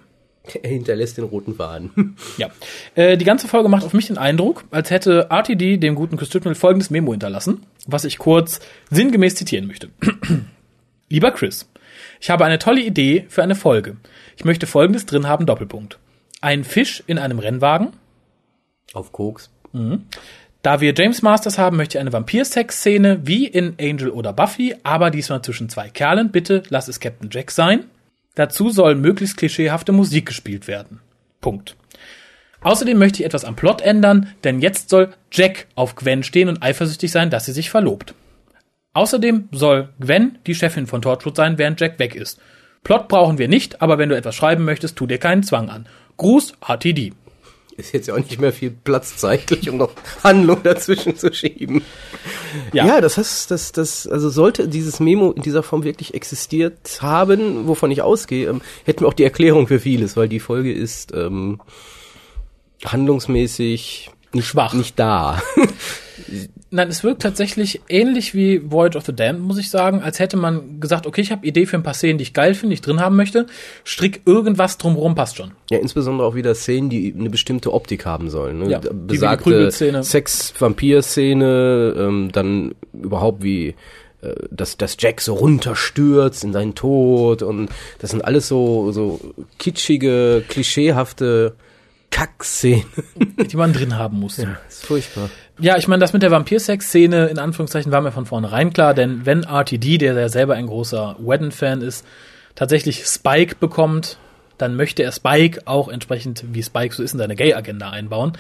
[0.63, 2.17] Er hinterlässt den roten Faden.
[2.37, 2.51] Ja.
[2.95, 6.31] Äh, die ganze Folge macht auf mich den Eindruck, als hätte RTD dem guten Chris
[6.31, 9.91] Chibnall folgendes Memo hinterlassen, was ich kurz sinngemäß zitieren möchte.
[11.09, 11.69] Lieber Chris,
[12.21, 13.97] ich habe eine tolle Idee für eine Folge.
[14.37, 15.99] Ich möchte folgendes drin haben, Doppelpunkt.
[16.41, 17.93] Ein Fisch in einem Rennwagen.
[18.93, 19.51] Auf Koks.
[20.63, 25.11] Da wir James Masters haben, möchte ich eine Vampir-Sex-Szene wie in Angel oder Buffy, aber
[25.11, 26.31] diesmal zwischen zwei Kerlen.
[26.31, 27.85] Bitte lass es Captain Jack sein.
[28.35, 31.01] Dazu soll möglichst klischeehafte Musik gespielt werden.
[31.41, 31.77] Punkt.
[32.63, 36.63] Außerdem möchte ich etwas am Plot ändern, denn jetzt soll Jack auf Gwen stehen und
[36.63, 38.15] eifersüchtig sein, dass sie sich verlobt.
[38.95, 42.41] Außerdem soll Gwen die Chefin von Torchwood sein, während Jack weg ist.
[42.85, 45.87] Plot brauchen wir nicht, aber wenn du etwas schreiben möchtest, tu dir keinen Zwang an.
[46.17, 47.13] Gruß, RTD.
[47.77, 49.91] Ist jetzt ja auch nicht mehr viel Platz zeitlich, um noch
[50.23, 51.83] Handlung dazwischen zu schieben.
[52.73, 52.87] Ja.
[52.87, 57.67] Ja, das heißt, das, das, also sollte dieses Memo in dieser Form wirklich existiert haben,
[57.67, 61.13] wovon ich ausgehe, ähm, hätten wir auch die Erklärung für vieles, weil die Folge ist
[61.15, 61.61] ähm,
[62.85, 64.75] handlungsmäßig nicht, Schwach.
[64.75, 65.43] nicht da.
[66.75, 70.37] Nein, es wirkt tatsächlich ähnlich wie Voyage of the Damned, muss ich sagen, als hätte
[70.37, 72.75] man gesagt, okay, ich habe Idee für ein paar Szenen, die ich geil finde, die
[72.75, 73.47] ich drin haben möchte.
[73.85, 75.53] Strick irgendwas drumherum, passt schon.
[75.71, 78.59] Ja, insbesondere auch wieder Szenen, die eine bestimmte Optik haben sollen.
[78.59, 78.71] Ne?
[78.71, 79.71] Ja, Besagte.
[79.71, 83.77] Sex-Vampir-Szene, ähm, dann überhaupt wie
[84.23, 89.21] äh, dass, dass Jack so runterstürzt in seinen Tod und das sind alles so, so
[89.61, 91.55] kitschige, klischeehafte
[92.11, 92.83] Kackszenen.
[93.51, 94.37] die man drin haben muss.
[94.39, 95.31] Ja, ist furchtbar.
[95.77, 99.45] Ich meine, das mit der Vampirsex-Szene, in Anführungszeichen, war mir von vornherein klar, denn wenn
[99.45, 102.05] RTD, der ja selber ein großer Whedon-Fan ist,
[102.55, 104.19] tatsächlich Spike bekommt,
[104.59, 108.33] dann möchte er Spike auch entsprechend, wie Spike so ist, in seine Gay-Agenda einbauen.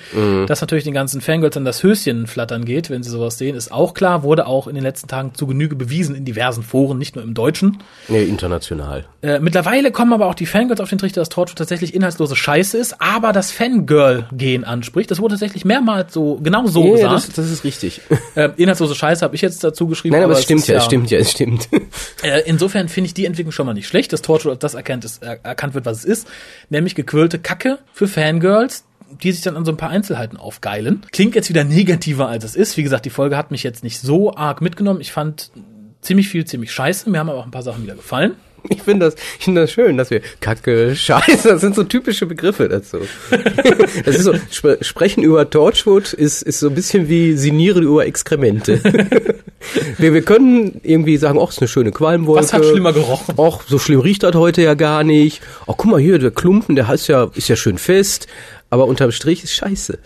[0.46, 3.72] Dass natürlich den ganzen Fangirls dann das Höschen flattern geht, wenn sie sowas sehen, ist
[3.72, 7.16] auch klar, wurde auch in den letzten Tagen zu Genüge bewiesen in diversen Foren, nicht
[7.16, 7.78] nur im Deutschen.
[8.08, 9.04] Nee, international.
[9.22, 12.76] Äh, mittlerweile kommen aber auch die Fangirls auf den Trichter, dass Torchwood tatsächlich inhaltslose Scheiße
[12.78, 15.10] ist, aber das Fangirl-Gen anspricht.
[15.10, 17.14] Das wurde tatsächlich mehrmals so, genau so Ja, gesagt.
[17.14, 18.00] das, das ist richtig.
[18.34, 20.14] äh, inhaltslose Scheiße habe ich jetzt dazu geschrieben.
[20.14, 21.68] Nein, aber es es stimmt ist ja, es stimmt ja, es stimmt.
[22.22, 25.22] Äh, insofern finde ich die Entwicklung schon mal nicht schlecht, dass als das erkannt, ist,
[25.22, 26.28] er, erkannt wird, was es ist,
[26.70, 28.84] nämlich gequirlte Kacke für Fangirls,
[29.22, 31.06] die sich dann an so ein paar Einzelheiten aufgeilen.
[31.12, 32.76] Klingt jetzt wieder negativer, als es ist.
[32.76, 35.00] Wie gesagt, die Folge hat mich jetzt nicht so arg mitgenommen.
[35.00, 35.50] Ich fand
[36.00, 37.10] ziemlich viel ziemlich scheiße.
[37.10, 38.36] Mir haben aber auch ein paar Sachen wieder gefallen.
[38.68, 42.26] Ich finde das, ich finde das schön, dass wir Kacke, Scheiße, das sind so typische
[42.26, 42.98] Begriffe dazu.
[44.04, 48.06] Das ist so, sp sprechen über Torchwood ist, ist so ein bisschen wie sinieren über
[48.06, 48.80] Exkremente.
[49.96, 52.42] Wir, wir können irgendwie sagen, ach, ist eine schöne Qualmwolke.
[52.42, 53.34] Was hat schlimmer gerochen?
[53.38, 55.40] Ach, so schlimm riecht das heute ja gar nicht.
[55.62, 58.26] Ach, guck mal hier, der Klumpen, der heißt ja, ist ja schön fest,
[58.68, 59.98] aber unterm Strich ist scheiße.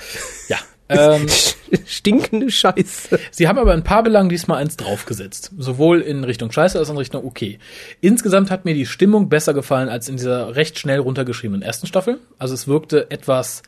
[0.48, 0.58] Ja.
[0.88, 1.26] Ähm,
[1.86, 3.18] Stinkende Scheiße.
[3.30, 5.50] Sie haben aber in ein paar Belangen diesmal eins draufgesetzt.
[5.58, 7.58] Sowohl in Richtung Scheiße als auch in Richtung okay.
[8.00, 12.18] Insgesamt hat mir die Stimmung besser gefallen als in dieser recht schnell runtergeschriebenen ersten Staffel.
[12.38, 13.62] Also es wirkte etwas,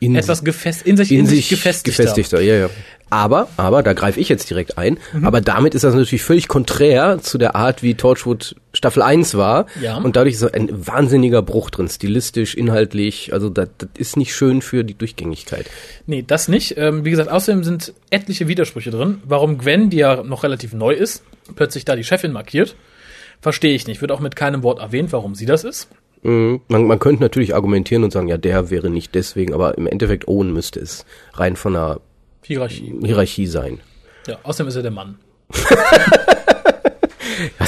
[0.00, 2.02] In- etwas gefest, in sich, in sich gefestigter.
[2.04, 2.40] gefestigter.
[2.40, 2.70] Ja, ja.
[3.10, 5.26] Aber, aber, da greife ich jetzt direkt ein, Mhm.
[5.26, 9.66] aber damit ist das natürlich völlig konträr zu der Art, wie Torchwood Staffel 1 war.
[9.80, 9.98] Ja.
[9.98, 13.32] Und dadurch ist ein wahnsinniger Bruch drin, stilistisch, inhaltlich.
[13.32, 15.70] Also das, das ist nicht schön für die Durchgängigkeit.
[16.06, 16.76] Nee, das nicht.
[16.78, 19.22] Ähm, wie gesagt, außerdem sind etliche Widersprüche drin.
[19.24, 21.22] Warum Gwen, die ja noch relativ neu ist,
[21.54, 22.74] plötzlich da die Chefin markiert,
[23.40, 24.00] verstehe ich nicht.
[24.00, 25.88] Wird auch mit keinem Wort erwähnt, warum sie das ist.
[26.22, 26.62] Mhm.
[26.66, 30.26] Man, man könnte natürlich argumentieren und sagen, ja, der wäre nicht deswegen, aber im Endeffekt
[30.26, 32.00] Owen müsste es rein von einer
[32.42, 32.92] Hierarchie.
[33.00, 33.78] Hierarchie sein.
[34.26, 35.20] Ja, außerdem ist er der Mann.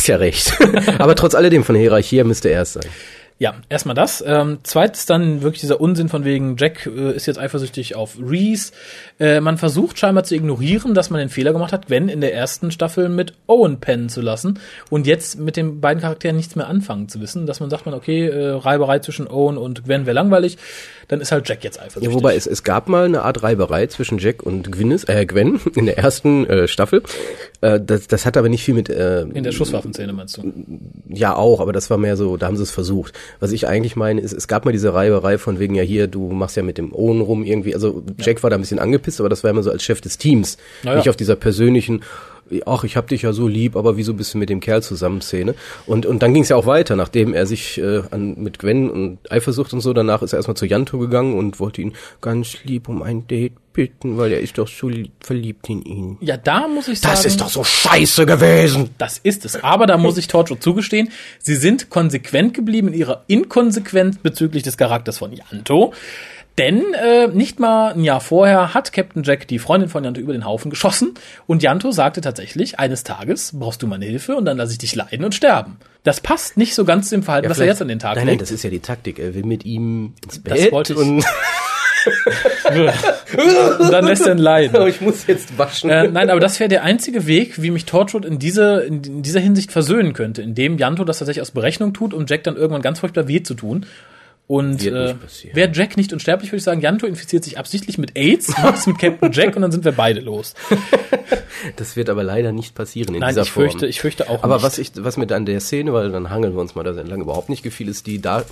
[0.04, 0.52] Hast ja recht.
[0.98, 2.84] aber trotz alledem von der Hierarchie müsste er es sein.
[3.44, 4.24] Ja, erstmal das.
[4.26, 8.72] Ähm, zweitens dann wirklich dieser Unsinn von wegen, Jack äh, ist jetzt eifersüchtig auf Reese.
[9.20, 12.32] Äh, man versucht scheinbar zu ignorieren, dass man den Fehler gemacht hat, Gwen in der
[12.32, 16.68] ersten Staffel mit Owen pennen zu lassen und jetzt mit den beiden Charakteren nichts mehr
[16.68, 17.44] anfangen zu wissen.
[17.44, 20.56] Dass man sagt, man, okay, äh, Reiberei zwischen Owen und Gwen wäre langweilig,
[21.08, 22.08] dann ist halt Jack jetzt eifersüchtig.
[22.08, 25.60] Ja, wobei es, es gab mal eine Art Reiberei zwischen Jack und Gwyneth, äh, Gwen
[25.74, 27.02] in der ersten äh, Staffel.
[27.60, 28.88] Äh, das, das hat aber nicht viel mit...
[28.88, 30.50] Äh, in der Schusswaffenszene meinst du?
[31.08, 33.12] Ja, auch, aber das war mehr so, da haben sie es versucht.
[33.40, 36.30] Was ich eigentlich meine, ist, es gab mal diese Reiberei von wegen, ja hier, du
[36.30, 37.74] machst ja mit dem Owen rum irgendwie.
[37.74, 38.42] Also Jack ja.
[38.42, 40.56] war da ein bisschen angepisst, aber das war immer so als Chef des Teams.
[40.82, 40.98] Naja.
[40.98, 42.02] Nicht auf dieser persönlichen,
[42.66, 45.20] ach, ich hab dich ja so lieb, aber wieso bist du mit dem Kerl zusammen
[45.20, 45.54] Szene?
[45.86, 48.90] Und, und dann ging es ja auch weiter, nachdem er sich äh, an, mit Gwen
[48.90, 52.64] und Eifersucht und so, danach ist er erstmal zu Janto gegangen und wollte ihn ganz
[52.64, 56.16] lieb um ein Date bitten, weil er ist doch so verliebt in ihn.
[56.20, 57.14] Ja, da muss ich sagen.
[57.14, 58.90] Das ist doch so scheiße gewesen.
[58.96, 59.62] Das ist es.
[59.62, 64.78] Aber da muss ich Torchwood zugestehen, sie sind konsequent geblieben in ihrer Inkonsequenz bezüglich des
[64.78, 65.92] Charakters von Janto.
[66.58, 70.32] Denn äh, nicht mal ein Jahr vorher hat Captain Jack die Freundin von Janto über
[70.32, 71.14] den Haufen geschossen
[71.46, 74.94] und Janto sagte tatsächlich, eines Tages brauchst du meine Hilfe und dann lasse ich dich
[74.94, 75.78] leiden und sterben.
[76.04, 78.26] Das passt nicht so ganz dem Verhalten, ja, was er jetzt an den Tag nein,
[78.26, 78.40] legt.
[78.40, 79.18] Nein, das ist ja die Taktik.
[79.18, 80.98] Er will mit ihm ins Bett das wollte ich.
[81.00, 81.24] und
[82.68, 84.80] und dann lässt er ihn leiden.
[84.86, 85.90] Ich muss jetzt waschen.
[85.90, 89.40] Äh, nein, aber das wäre der einzige Weg, wie mich Torchwood in, diese, in dieser
[89.40, 93.00] Hinsicht versöhnen könnte, indem Janto das tatsächlich aus Berechnung tut, um Jack dann irgendwann ganz
[93.00, 93.86] furchtbar weh zu tun.
[94.46, 95.14] Und äh,
[95.54, 98.86] wäre Jack nicht unsterblich, würde ich sagen, Janto infiziert sich absichtlich mit AIDS, macht es
[98.86, 100.54] mit Captain Jack und dann sind wir beide los.
[101.76, 103.70] Das wird aber leider nicht passieren in Nein, dieser ich Form.
[103.70, 104.64] Fürchte, ich fürchte auch aber nicht.
[104.64, 107.04] was ich, was mir dann der Szene, weil dann hangeln wir uns mal da sehr
[107.04, 108.44] lange überhaupt nicht gefiel, ist die da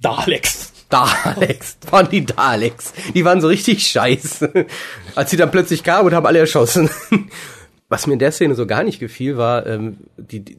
[0.00, 0.72] Daleks.
[0.88, 2.92] Daleks, waren die Daleks.
[3.14, 4.66] Die waren so richtig scheiße.
[5.14, 6.90] Als sie dann plötzlich kamen und haben alle erschossen.
[7.88, 10.56] Was mir in der Szene so gar nicht gefiel, war, ähm, die, die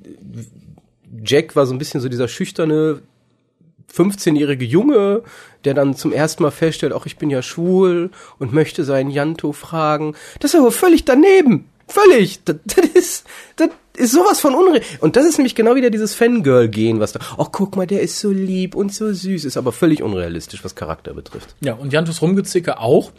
[1.24, 3.02] Jack war so ein bisschen so dieser schüchterne
[3.92, 5.24] 15-jährige Junge,
[5.66, 9.52] der dann zum ersten Mal feststellt, auch ich bin ja schwul und möchte seinen Janto
[9.52, 10.16] fragen.
[10.40, 11.70] Das ist aber völlig daneben.
[11.88, 12.42] Völlig.
[12.46, 14.82] Das, das ist, das ist sowas von unre.
[15.00, 18.20] Und das ist nämlich genau wieder dieses Fangirl-Gehen, was da, oh, guck mal, der ist
[18.20, 21.56] so lieb und so süß, ist aber völlig unrealistisch, was Charakter betrifft.
[21.62, 23.12] Ja, und Jantos Rumgezicke auch.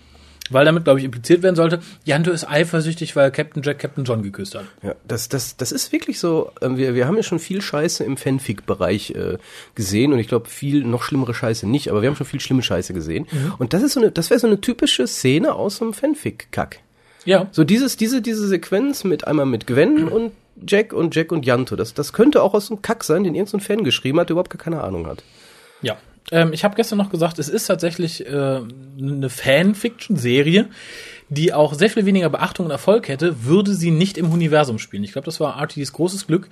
[0.50, 4.22] Weil damit, glaube ich, impliziert werden sollte, Janto ist eifersüchtig, weil Captain Jack Captain John
[4.22, 4.66] geküsst hat.
[4.82, 6.52] Ja, das, das, das ist wirklich so.
[6.60, 9.38] Ähm, wir, wir haben ja schon viel Scheiße im Fanfic-Bereich äh,
[9.74, 12.62] gesehen und ich glaube viel noch schlimmere Scheiße nicht, aber wir haben schon viel schlimme
[12.62, 13.26] Scheiße gesehen.
[13.32, 13.54] Mhm.
[13.58, 16.80] Und das ist so eine, das wäre so eine typische Szene aus einem Fanfic-Kack.
[17.24, 17.46] Ja.
[17.50, 20.08] So dieses, diese, diese Sequenz mit einmal mit Gwen mhm.
[20.08, 20.32] und
[20.66, 21.74] Jack und Jack und Janto.
[21.74, 24.50] Das, das könnte auch aus einem Kack sein, den irgendein Fan geschrieben hat, der überhaupt
[24.50, 25.22] gar keine Ahnung hat.
[25.80, 25.96] Ja,
[26.30, 28.60] ähm, ich habe gestern noch gesagt, es ist tatsächlich äh,
[28.98, 30.68] eine Fanfiction-Serie,
[31.28, 35.04] die auch sehr viel weniger Beachtung und Erfolg hätte, würde sie nicht im Universum spielen.
[35.04, 36.48] Ich glaube, das war RTDs großes Glück,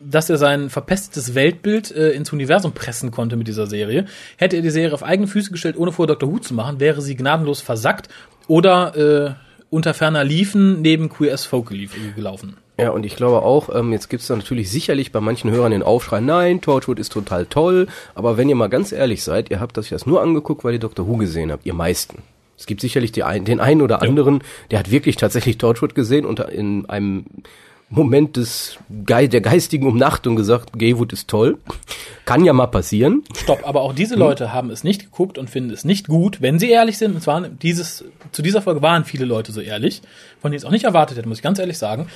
[0.00, 4.06] dass er sein verpestetes Weltbild äh, ins Universum pressen konnte mit dieser Serie.
[4.36, 6.30] Hätte er die Serie auf eigene Füße gestellt, ohne vor Dr.
[6.30, 8.08] Who zu machen, wäre sie gnadenlos versackt
[8.48, 9.34] oder äh,
[9.72, 11.72] unter ferner Liefen neben QS Folk
[12.14, 12.58] gelaufen.
[12.78, 15.82] Ja, und ich glaube auch, ähm, jetzt gibt's da natürlich sicherlich bei manchen Hörern den
[15.82, 19.76] Aufschrei, nein, Torchwood ist total toll, aber wenn ihr mal ganz ehrlich seid, ihr habt
[19.78, 21.06] das das nur angeguckt, weil ihr Dr.
[21.06, 22.22] Who gesehen habt, ihr meisten.
[22.58, 24.40] Es gibt sicherlich ein, den einen oder anderen, ja.
[24.72, 27.24] der hat wirklich tatsächlich Torchwood gesehen und in einem
[27.94, 31.58] Moment des Ge der geistigen Umnachtung gesagt, Gaywood ist toll.
[32.24, 33.22] Kann ja mal passieren.
[33.36, 34.52] Stopp, aber auch diese Leute hm.
[34.52, 37.14] haben es nicht geguckt und finden es nicht gut, wenn sie ehrlich sind.
[37.14, 40.00] Und zwar dieses, zu dieser Folge waren viele Leute so ehrlich,
[40.40, 42.06] von denen ich es auch nicht erwartet hätte, muss ich ganz ehrlich sagen.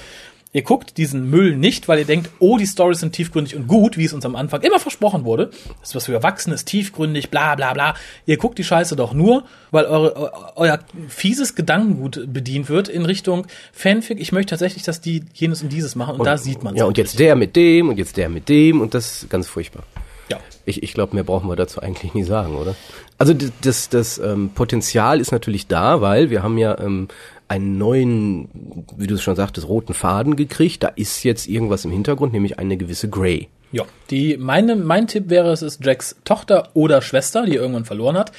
[0.53, 3.99] Ihr guckt diesen Müll nicht, weil ihr denkt, oh, die Storys sind tiefgründig und gut,
[3.99, 5.51] wie es uns am Anfang immer versprochen wurde.
[5.81, 7.95] Das ist was für Erwachsene, ist tiefgründig, bla bla bla.
[8.25, 10.79] Ihr guckt die Scheiße doch nur, weil eure, euer
[11.09, 14.19] fieses Gedankengut bedient wird in Richtung Fanfic.
[14.21, 16.87] Ich möchte tatsächlich, dass die jenes und dieses machen und, und da sieht man Ja,
[16.87, 19.83] und jetzt der mit dem und jetzt der mit dem und das ist ganz furchtbar.
[20.31, 20.39] Ja.
[20.65, 22.75] Ich, ich glaube, mehr brauchen wir dazu eigentlich nie sagen, oder?
[23.19, 27.09] Also das, das, das ähm, Potenzial ist natürlich da, weil wir haben ja ähm,
[27.49, 28.49] einen neuen,
[28.97, 30.83] wie du es schon sagtest, roten Faden gekriegt.
[30.83, 33.49] Da ist jetzt irgendwas im Hintergrund, nämlich eine gewisse Grey.
[33.73, 38.17] Ja, die, meine, mein Tipp wäre, es ist Jacks Tochter oder Schwester, die irgendwann verloren
[38.17, 38.33] hat.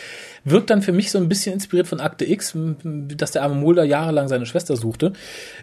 [0.49, 3.83] Wirkt dann für mich so ein bisschen inspiriert von Akte X, dass der arme Mulder
[3.83, 5.11] jahrelang seine Schwester suchte.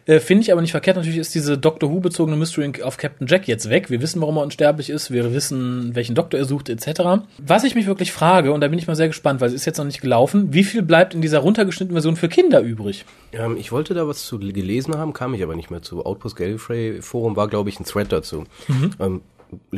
[0.05, 0.97] Äh, Finde ich aber nicht verkehrt.
[0.97, 3.88] Natürlich ist diese Doctor Who-bezogene Mystery auf Captain Jack jetzt weg.
[3.88, 5.11] Wir wissen, warum er unsterblich ist.
[5.11, 7.25] Wir wissen, welchen Doktor er sucht, etc.
[7.38, 9.64] Was ich mich wirklich frage, und da bin ich mal sehr gespannt, weil es ist
[9.64, 13.07] jetzt noch nicht gelaufen, wie viel bleibt in dieser runtergeschnittenen Version für Kinder übrig?
[13.33, 16.05] Ähm, ich wollte da was zu gelesen haben, kam ich aber nicht mehr zu.
[16.05, 18.44] Outpost Gallifrey Forum war, glaube ich, ein Thread dazu.
[18.68, 18.90] Mhm.
[19.01, 19.20] Ähm,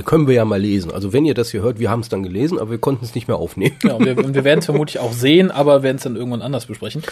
[0.05, 0.91] können wir ja mal lesen.
[0.91, 3.15] Also wenn ihr das hier hört, wir haben es dann gelesen, aber wir konnten es
[3.15, 3.77] nicht mehr aufnehmen.
[3.83, 6.67] Ja, und wir, wir werden es vermutlich auch sehen, aber werden es dann irgendwann anders
[6.67, 7.03] besprechen.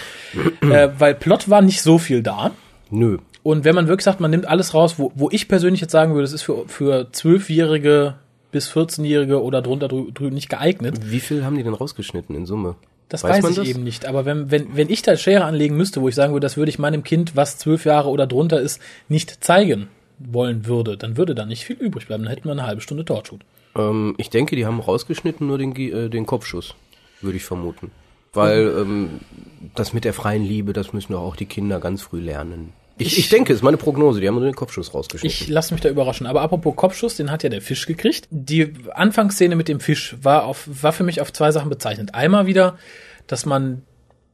[0.63, 2.53] äh, weil Plot war nicht so viel da.
[2.91, 3.19] Nö.
[3.43, 6.15] Und wenn man wirklich sagt, man nimmt alles raus, wo, wo ich persönlich jetzt sagen
[6.15, 8.15] würde, es ist für, für Zwölfjährige
[8.53, 10.99] bis 14-Jährige oder drunter drü drüben nicht geeignet.
[11.11, 12.77] Wie viel haben die denn rausgeschnitten in Summe?
[13.09, 14.07] Das weiß, man ich eben nicht.
[14.07, 16.71] Aber wenn, wenn, wenn ich da Schere anlegen müsste, wo ich sagen würde, das würde
[16.71, 21.35] ich meinem Kind, was zwölf Jahre oder drunter ist, nicht zeigen wollen würde, dann würde
[21.35, 22.25] da nicht viel übrig bleiben.
[22.25, 23.41] Dann hätten wir eine halbe Stunde Torchwood.
[23.77, 26.75] Ähm, ich denke, die haben rausgeschnitten nur den, äh, den Kopfschuss,
[27.21, 27.91] würde ich vermuten.
[28.33, 29.21] Weil ähm,
[29.75, 32.73] das mit der freien Liebe, das müssen doch auch die Kinder ganz früh lernen.
[32.97, 35.29] Ich, ich denke, es ist meine Prognose, die haben nur den Kopfschuss rausgeschnitten.
[35.29, 36.27] Ich lasse mich da überraschen.
[36.27, 38.29] Aber apropos Kopfschuss, den hat ja der Fisch gekriegt.
[38.31, 42.15] Die Anfangsszene mit dem Fisch war, auf, war für mich auf zwei Sachen bezeichnend.
[42.15, 42.79] Einmal wieder,
[43.27, 43.83] dass man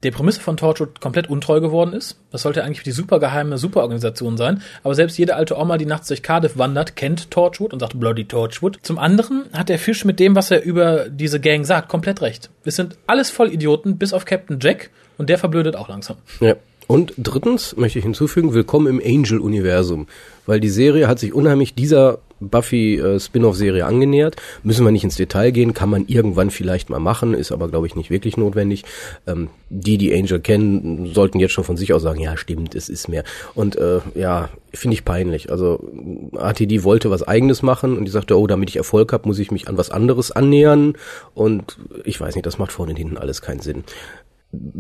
[0.03, 2.17] der Prämisse von Torchwood komplett untreu geworden ist.
[2.31, 4.63] Das sollte eigentlich die supergeheime Superorganisation sein.
[4.83, 8.25] Aber selbst jede alte Oma, die nachts durch Cardiff wandert, kennt Torchwood und sagt Bloody
[8.25, 8.79] Torchwood.
[8.83, 12.51] Zum anderen hat der Fisch mit dem, was er über diese Gang sagt, komplett recht.
[12.65, 14.91] Es sind alles Vollidioten, bis auf Captain Jack.
[15.19, 16.17] Und der verblödet auch langsam.
[16.41, 16.57] Ja.
[16.87, 20.09] Und drittens möchte ich hinzufügen, willkommen im Angel-Universum.
[20.47, 24.37] Weil die Serie hat sich unheimlich dieser Buffy-Spin-off-Serie angenähert.
[24.63, 27.87] Müssen wir nicht ins Detail gehen, kann man irgendwann vielleicht mal machen, ist aber, glaube
[27.87, 28.85] ich, nicht wirklich notwendig.
[29.27, 32.89] Ähm, die, die Angel kennen, sollten jetzt schon von sich aus sagen, ja, stimmt, es
[32.89, 33.25] ist mehr.
[33.55, 35.51] Und äh, ja, finde ich peinlich.
[35.51, 35.91] Also
[36.37, 39.51] ATD wollte was eigenes machen und die sagte, oh, damit ich Erfolg habe, muss ich
[39.51, 40.95] mich an was anderes annähern.
[41.35, 43.85] Und ich weiß nicht, das macht vorne und hinten alles keinen Sinn.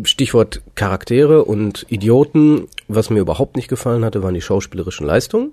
[0.03, 2.67] Stichwort Charaktere und Idioten.
[2.89, 5.53] Was mir überhaupt nicht gefallen hatte, waren die schauspielerischen Leistungen.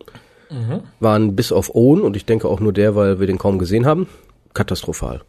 [1.00, 3.86] Waren bis auf Owen, und ich denke auch nur der, weil wir den kaum gesehen
[3.86, 4.08] haben,
[4.54, 5.22] katastrophal.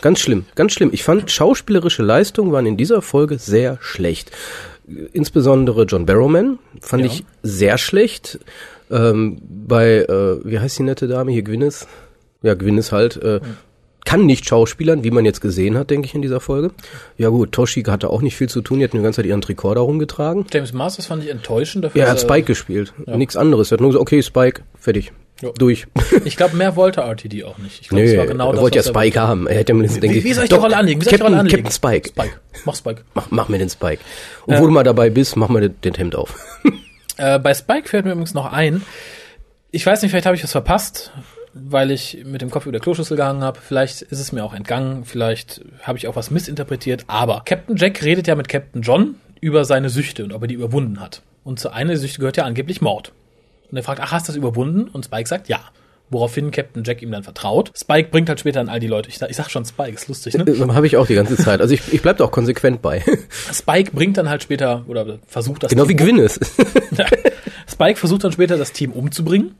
[0.00, 0.90] Ganz schlimm, ganz schlimm.
[0.92, 4.30] Ich fand, schauspielerische Leistungen waren in dieser Folge sehr schlecht.
[5.12, 7.10] Insbesondere John Barrowman fand Ja.
[7.10, 8.40] ich sehr schlecht.
[8.90, 11.86] Ähm, bei, äh, wie heißt die nette Dame hier, Gwyneth?
[12.42, 13.16] Ja, Gwyneth halt.
[13.16, 13.40] Äh,
[14.04, 16.70] kann nicht schauspielern, wie man jetzt gesehen hat, denke ich, in dieser Folge.
[17.18, 19.40] Ja gut, Toshi hatte auch nicht viel zu tun, die hat die ganze Zeit ihren
[19.40, 20.46] Tricorder rumgetragen.
[20.52, 22.00] James Masters fand ich enttäuschend dafür.
[22.00, 22.92] Ja, er hat Spike gespielt.
[23.06, 23.70] Nichts anderes.
[23.70, 25.12] Er hat nur gesagt, okay, Spike, fertig.
[25.40, 25.50] Ja.
[25.58, 25.86] Durch.
[26.24, 27.80] Ich glaube, mehr wollte RTD auch nicht.
[27.80, 29.48] Ich glaube, Nee, es war genau er wollte ja was er Spike haben.
[29.48, 31.00] Er hätte mir denke Wie, ich, wie soll ich die doch, Rolle anlegen?
[31.00, 31.64] Wie soll ich die Captain, Rolle anlegen?
[31.64, 32.08] Captain Spike.
[32.08, 32.40] Spike.
[32.64, 33.02] Mach Spike.
[33.14, 34.00] Mach, mach mir den Spike.
[34.46, 36.34] Und wo du mal dabei bist, mach mal den, den Hemd auf.
[37.16, 38.82] Äh, bei Spike fällt mir übrigens noch ein.
[39.70, 41.12] Ich weiß nicht, vielleicht habe ich was verpasst,
[41.54, 43.58] weil ich mit dem Kopf über der Kloschüssel gehangen habe.
[43.62, 45.04] Vielleicht ist es mir auch entgangen.
[45.04, 47.04] Vielleicht habe ich auch was missinterpretiert.
[47.08, 50.54] Aber Captain Jack redet ja mit Captain John über seine Süchte und ob er die
[50.54, 51.22] überwunden hat.
[51.44, 53.12] Und zu einer der Süchte gehört ja angeblich Mord.
[53.70, 54.88] Und er fragt, ach, hast du das überwunden?
[54.88, 55.60] Und Spike sagt, ja.
[56.10, 57.72] Woraufhin Captain Jack ihm dann vertraut.
[57.74, 59.08] Spike bringt halt später an all die Leute.
[59.08, 60.44] Ich, sag- ich sag schon Spike, ist lustig, ne?
[60.46, 61.62] Äh, Habe ich auch die ganze Zeit.
[61.62, 63.02] Also ich, ich bleib da auch konsequent bei.
[63.52, 66.38] Spike bringt dann halt später, oder versucht das genau wie Team Gwyneth.
[66.98, 67.06] Ja.
[67.66, 69.54] Spike versucht dann später das Team umzubringen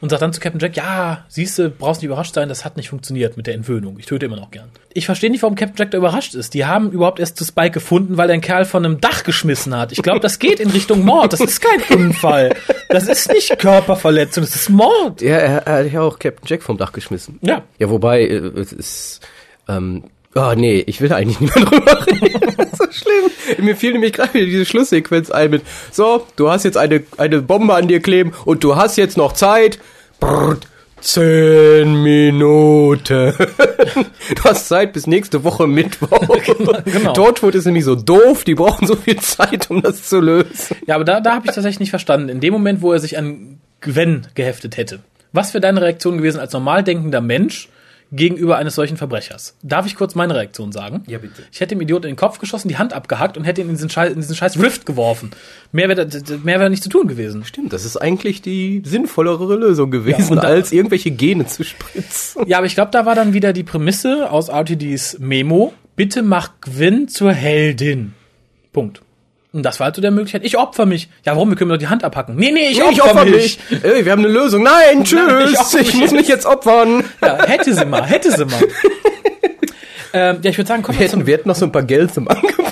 [0.00, 2.76] und sagt dann zu Captain Jack, ja, siehst du, brauchst nicht überrascht sein, das hat
[2.76, 3.98] nicht funktioniert mit der Entwöhnung.
[3.98, 4.68] Ich töte immer noch gern.
[4.92, 6.54] Ich verstehe nicht, warum Captain Jack da überrascht ist.
[6.54, 9.74] Die haben überhaupt erst zu Spike gefunden, weil er einen Kerl von einem Dach geschmissen
[9.74, 9.92] hat.
[9.92, 11.32] Ich glaube, das geht in Richtung Mord.
[11.32, 12.54] Das ist kein Unfall.
[12.88, 15.20] Das ist nicht Körperverletzung, das ist Mord.
[15.22, 17.38] ja, er, er hat ja auch Captain Jack vom Dach geschmissen.
[17.42, 17.62] Ja.
[17.78, 19.20] Ja, wobei, äh, es ist,
[19.68, 20.04] ähm,
[20.36, 22.54] oh nee, ich will eigentlich nicht mehr drüber reden.
[22.56, 23.64] Das ist so schlimm.
[23.64, 27.42] Mir fiel nämlich gerade wieder diese Schlusssequenz ein mit, so, du hast jetzt eine, eine
[27.42, 29.78] Bombe an dir kleben und du hast jetzt noch Zeit.
[30.20, 30.66] Brrrt,
[31.00, 33.34] zehn Minuten.
[34.34, 36.38] du hast Zeit bis nächste Woche Mittwoch.
[36.84, 37.12] genau.
[37.12, 40.76] Torchwood ist nämlich so doof, die brauchen so viel Zeit, um das zu lösen.
[40.86, 42.28] Ja, aber da, da habe ich tatsächlich nicht verstanden.
[42.28, 45.00] In dem Moment, wo er sich an Gwen geheftet hätte.
[45.32, 47.68] Was wäre deine Reaktion gewesen als normal denkender Mensch
[48.12, 49.56] gegenüber eines solchen Verbrechers?
[49.62, 51.02] Darf ich kurz meine Reaktion sagen?
[51.06, 51.42] Ja, bitte.
[51.52, 53.74] Ich hätte dem Idioten in den Kopf geschossen, die Hand abgehackt und hätte ihn in
[53.74, 55.30] diesen scheiß, in diesen scheiß Rift geworfen.
[55.72, 56.06] Mehr wäre
[56.44, 57.44] mehr wäre nicht zu tun gewesen.
[57.44, 62.46] Stimmt, das ist eigentlich die sinnvollere Lösung gewesen, und da- als irgendwelche Gene zu spritzen.
[62.46, 65.72] Ja, aber ich glaube, da war dann wieder die Prämisse aus RTDs Memo.
[65.96, 68.12] Bitte mach Gwen zur Heldin.
[68.72, 69.00] Punkt.
[69.52, 70.44] Und das war halt so der Möglichkeit.
[70.44, 71.08] Ich opfer mich.
[71.24, 71.48] Ja, warum?
[71.50, 72.36] Wir können doch die Hand abhacken.
[72.36, 73.58] Nee, nee, ich, Nee, opfer, mich.
[73.82, 74.62] Ey, wir haben eine Lösung.
[74.62, 75.20] Nein, tschüss.
[75.26, 77.04] Nein, ich ich opfer mich muss mich jetzt opfern.
[77.22, 78.60] Ja, hätte sie mal, hätte sie mal.
[80.12, 82.12] ähm, ja, ich würde sagen, komm Wir hätten, wir hätten noch so ein paar Geld
[82.12, 82.66] zum Angebot.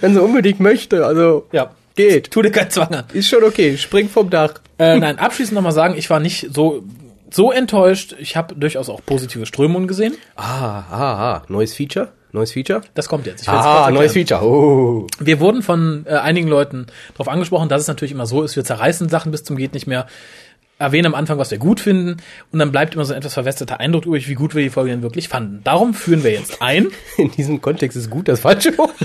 [0.00, 1.70] Wenn sie unbedingt möchte, also Ja.
[1.94, 2.30] geht.
[2.30, 3.04] Tu dir keinen Zwang an.
[3.12, 3.76] Ist schon okay.
[3.76, 4.54] Spring vom Dach.
[4.78, 6.82] Äh, nein, abschließend nochmal sagen, ich war nicht so,
[7.30, 8.16] so enttäuscht.
[8.18, 10.14] Ich habe durchaus auch positive Strömungen gesehen.
[10.36, 11.42] Ah, ah, ah.
[11.48, 12.08] Neues Feature?
[12.34, 12.82] Neues Feature?
[12.94, 13.48] Das kommt jetzt.
[13.48, 14.12] Ah, neues.
[14.12, 14.44] Feature.
[14.44, 15.06] Oh.
[15.20, 18.64] Wir wurden von äh, einigen Leuten darauf angesprochen, dass es natürlich immer so ist, wir
[18.64, 20.08] zerreißen Sachen bis zum geht nicht mehr,
[20.80, 22.16] erwähnen am Anfang, was wir gut finden
[22.50, 24.90] und dann bleibt immer so ein etwas verwässerter Eindruck übrig, wie gut wir die Folge
[24.90, 25.60] denn wirklich fanden.
[25.62, 28.96] Darum führen wir jetzt ein In diesem Kontext ist gut das falsche Wort.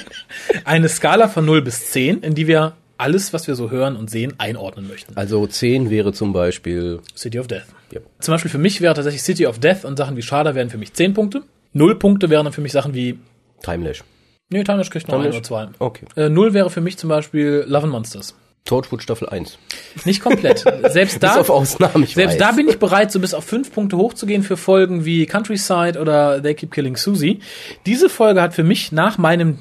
[0.64, 4.08] eine Skala von 0 bis 10, in die wir alles, was wir so hören und
[4.08, 5.16] sehen, einordnen möchten.
[5.16, 7.00] Also 10 wäre zum Beispiel.
[7.16, 7.66] City of Death.
[7.90, 8.00] Ja.
[8.20, 10.78] Zum Beispiel für mich wäre tatsächlich City of Death und Sachen wie Shada wären für
[10.78, 11.42] mich 10 Punkte.
[11.78, 13.18] Null Punkte wären dann für mich Sachen wie.
[13.62, 14.04] Timelash.
[14.50, 15.36] Nee, Timeless kriegt noch ein Timelash?
[15.36, 15.68] oder zwei.
[15.78, 16.06] Okay.
[16.16, 18.34] Äh, Null wäre für mich zum Beispiel Love and Monsters.
[18.64, 19.58] Torchwood Staffel 1.
[20.04, 20.58] Nicht komplett.
[20.90, 21.28] Selbst da.
[21.28, 22.38] Bis auf Ausnahmen, ich Selbst weiß.
[22.38, 26.42] da bin ich bereit, so bis auf fünf Punkte hochzugehen für Folgen wie Countryside oder
[26.42, 27.40] They Keep Killing Susie.
[27.86, 29.58] Diese Folge hat für mich nach meinem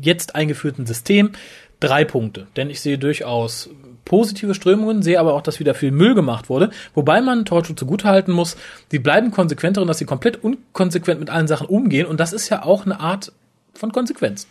[0.00, 1.32] jetzt eingeführten System
[1.80, 2.46] drei Punkte.
[2.56, 3.68] Denn ich sehe durchaus
[4.06, 6.70] positive Strömungen, sehe aber auch, dass wieder viel Müll gemacht wurde.
[6.94, 8.56] Wobei man Torchwood zugutehalten muss,
[8.92, 12.06] die bleiben konsequent darin, dass sie komplett unkonsequent mit allen Sachen umgehen.
[12.06, 13.32] Und das ist ja auch eine Art
[13.74, 14.46] von Konsequenz.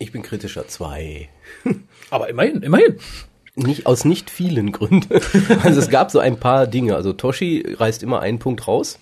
[0.00, 1.28] Ich bin kritischer 2.
[2.10, 2.98] Aber immerhin, immerhin.
[3.54, 5.20] Nicht, aus nicht vielen Gründen.
[5.62, 6.96] Also es gab so ein paar Dinge.
[6.96, 8.98] Also Toshi reißt immer einen Punkt raus,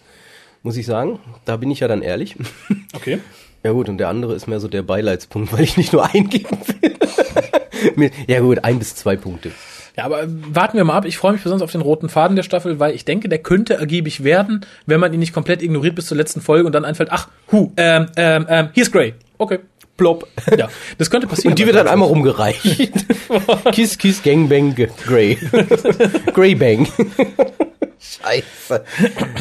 [0.62, 1.20] muss ich sagen.
[1.44, 2.36] Da bin ich ja dann ehrlich.
[2.94, 3.20] Okay.
[3.62, 6.58] Ja gut, und der andere ist mehr so der Beileidspunkt, weil ich nicht nur eingeben
[6.80, 8.10] will.
[8.26, 9.50] Ja gut, ein bis zwei Punkte.
[9.96, 11.04] Ja, aber äh, warten wir mal ab.
[11.06, 13.74] Ich freue mich besonders auf den roten Faden der Staffel, weil ich denke, der könnte
[13.74, 17.08] ergiebig werden, wenn man ihn nicht komplett ignoriert bis zur letzten Folge und dann einfällt,
[17.12, 19.14] ach, hu, ähm, ähm, ähm, hier ist Grey.
[19.38, 19.58] Okay.
[19.96, 20.28] Plopp.
[20.58, 20.68] Ja,
[20.98, 21.52] das könnte passieren.
[21.52, 22.60] Und die wird dann einmal rumgereicht.
[23.72, 25.38] kiss, kiss, Gangbang, G- Grey.
[26.34, 26.86] Grey Bang.
[27.98, 28.84] Scheiße.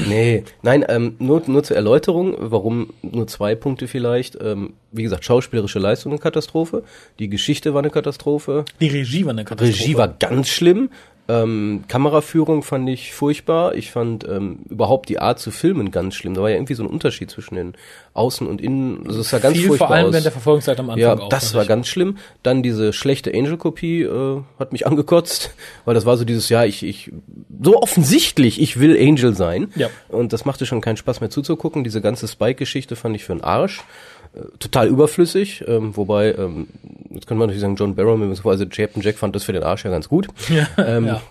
[0.08, 4.38] Nee, nein, ähm, nur, nur zur Erläuterung, warum nur zwei Punkte vielleicht.
[4.42, 6.84] Ähm, wie gesagt, schauspielerische Leistung eine Katastrophe.
[7.20, 8.66] Die Geschichte war eine Katastrophe.
[8.80, 9.80] Die Regie war eine Katastrophe.
[9.80, 10.90] Regie war ganz schlimm.
[11.28, 13.74] Ähm, Kameraführung fand ich furchtbar.
[13.74, 16.36] Ich fand ähm, überhaupt die Art zu filmen ganz schlimm.
[16.36, 17.74] Da war ja irgendwie so ein Unterschied zwischen den
[18.14, 19.08] Außen und Innen.
[19.08, 20.14] Also es sah ganz viel furchtbar vor allem aus.
[20.14, 21.30] während der Verfolgungszeit am Anfang Ja, auch.
[21.30, 21.68] das war ich.
[21.68, 22.18] ganz schlimm.
[22.44, 25.56] Dann diese schlechte Angel-Kopie äh, hat mich angekotzt,
[25.86, 27.12] weil das war so dieses, ja, ich, ich,
[27.62, 29.70] so offensichtlich, ich will Angel sein.
[29.76, 29.90] Ja.
[30.10, 31.84] Und das machte schon keinen Spaß mehr zuzugucken.
[31.84, 33.84] Diese ganze Spike-Geschichte fand ich für einen Arsch.
[34.36, 36.68] Äh, total überflüssig, ähm, wobei, ähm,
[37.10, 39.86] jetzt könnte man natürlich sagen, John Barrow, beziehungsweise Captain Jack fand das für den Arsch
[39.86, 40.28] ja ganz gut.
[40.78, 41.22] ähm, ja.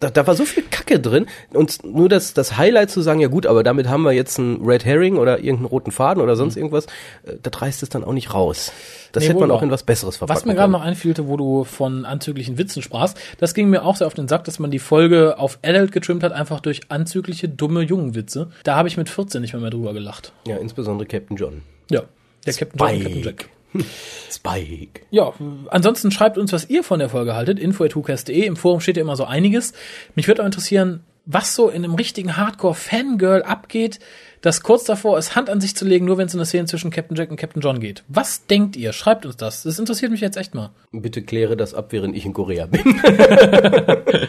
[0.00, 3.28] da, da war so viel Kacke drin und nur das, das Highlight zu sagen, ja
[3.28, 6.56] gut, aber damit haben wir jetzt einen Red Herring oder irgendeinen roten Faden oder sonst
[6.56, 6.86] irgendwas,
[7.24, 8.72] äh, das reißt es dann auch nicht raus.
[9.12, 9.26] Das Mhm.
[9.26, 11.64] Nee, hätte man auch in was Besseres verpacken Was mir gerade noch einfielte, wo du
[11.64, 14.78] von anzüglichen Witzen sprachst, das ging mir auch sehr auf den Sack, dass man die
[14.78, 18.48] Folge auf Adult getrimmt hat, einfach durch anzügliche, dumme Jungenwitze.
[18.64, 20.32] Da habe ich mit 14 nicht mehr, mehr drüber gelacht.
[20.46, 21.62] Ja, insbesondere Captain John.
[21.90, 22.04] Ja,
[22.46, 23.02] der Captain John.
[23.02, 23.48] Captain Jack.
[24.30, 25.02] Spike.
[25.10, 25.32] Ja,
[25.68, 27.58] ansonsten schreibt uns, was ihr von der Folge haltet.
[27.58, 28.44] info.hucast.de.
[28.44, 29.72] Im Forum steht ja immer so einiges.
[30.14, 34.00] Mich würde auch interessieren, was so in einem richtigen Hardcore-Fangirl abgeht,
[34.40, 36.64] das kurz davor ist, Hand an sich zu legen, nur wenn es in eine Szene
[36.66, 38.02] zwischen Captain Jack und Captain John geht.
[38.08, 38.94] Was denkt ihr?
[38.94, 39.64] Schreibt uns das.
[39.64, 40.70] Das interessiert mich jetzt echt mal.
[40.90, 42.82] Bitte kläre das ab, während ich in Korea bin.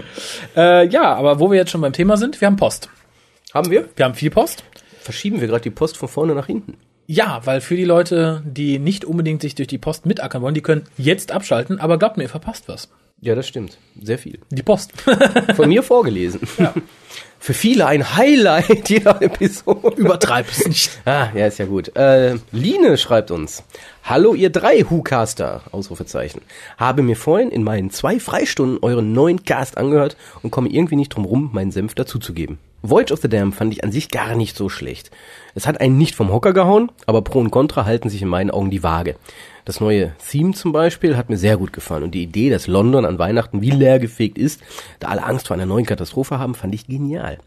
[0.56, 2.90] Äh, ja, aber wo wir jetzt schon beim Thema sind, wir haben Post.
[3.54, 3.88] haben wir?
[3.96, 4.64] Wir haben viel Post.
[5.00, 6.76] Verschieben wir gerade die Post von vorne nach hinten.
[7.12, 10.62] Ja, weil für die Leute, die nicht unbedingt sich durch die Post mitackern wollen, die
[10.62, 12.88] können jetzt abschalten, aber glaubt mir, ihr verpasst was.
[13.20, 13.80] Ja, das stimmt.
[14.00, 14.38] Sehr viel.
[14.52, 14.94] Die Post.
[15.56, 16.42] Von mir vorgelesen.
[17.40, 20.00] Für viele ein Highlight jeder Episode.
[20.00, 20.92] Übertreib es nicht.
[21.06, 21.96] Ah, ja, ist ja gut.
[21.96, 23.64] Äh, Line schreibt uns.
[24.04, 26.42] Hallo ihr drei Whocaster, Ausrufezeichen.
[26.78, 31.10] Habe mir vorhin in meinen zwei Freistunden euren neuen Cast angehört und komme irgendwie nicht
[31.10, 32.60] drum rum, meinen Senf dazuzugeben.
[32.82, 35.12] Voyage of the Dam fand ich an sich gar nicht so schlecht.
[35.60, 38.50] Es hat einen nicht vom Hocker gehauen, aber Pro und Contra halten sich in meinen
[38.50, 39.18] Augen die Waage.
[39.66, 43.04] Das neue Theme zum Beispiel hat mir sehr gut gefallen und die Idee, dass London
[43.04, 44.62] an Weihnachten wie leergefegt ist,
[45.02, 47.40] da alle Angst vor einer neuen Katastrophe haben, fand ich genial.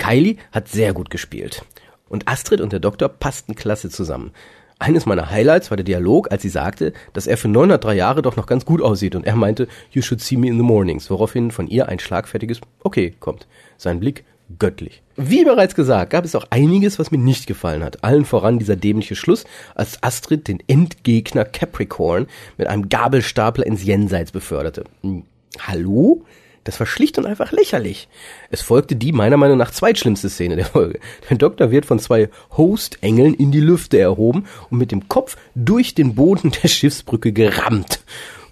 [0.00, 1.64] Kylie hat sehr gut gespielt.
[2.08, 4.32] Und Astrid und der Doktor passten klasse zusammen.
[4.80, 8.34] Eines meiner Highlights war der Dialog, als sie sagte, dass er für 903 Jahre doch
[8.34, 11.52] noch ganz gut aussieht und er meinte, you should see me in the mornings, woraufhin
[11.52, 13.46] von ihr ein schlagfertiges Okay kommt.
[13.76, 14.24] Sein Blick
[14.58, 15.02] göttlich.
[15.16, 18.02] Wie bereits gesagt, gab es auch einiges, was mir nicht gefallen hat.
[18.04, 22.26] Allen voran dieser dämliche Schluss, als Astrid den Endgegner Capricorn
[22.58, 24.84] mit einem Gabelstapler ins Jenseits beförderte.
[25.02, 25.24] Hm,
[25.60, 26.24] Hallo?
[26.64, 28.08] Das war schlicht und einfach lächerlich.
[28.50, 30.98] Es folgte die meiner Meinung nach zweitschlimmste Szene der Folge.
[31.28, 35.94] Der Doktor wird von zwei Host-Engeln in die Lüfte erhoben und mit dem Kopf durch
[35.94, 38.00] den Boden der Schiffsbrücke gerammt.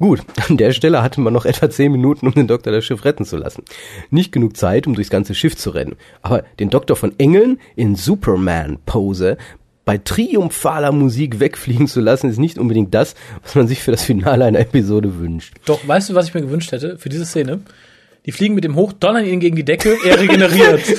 [0.02, 3.04] Gut, an der Stelle hatte man noch etwa zehn Minuten, um den Doktor das Schiff
[3.04, 3.62] retten zu lassen.
[4.10, 5.94] Nicht genug Zeit, um durchs ganze Schiff zu rennen.
[6.22, 9.36] Aber den Doktor von Engeln in Superman-Pose
[9.84, 14.02] bei triumphaler Musik wegfliegen zu lassen, ist nicht unbedingt das, was man sich für das
[14.02, 15.54] Finale einer Episode wünscht.
[15.66, 17.60] Doch, weißt du, was ich mir gewünscht hätte für diese Szene?
[18.26, 20.82] Die fliegen mit dem hoch, donnern ihn gegen die Decke, er regeneriert.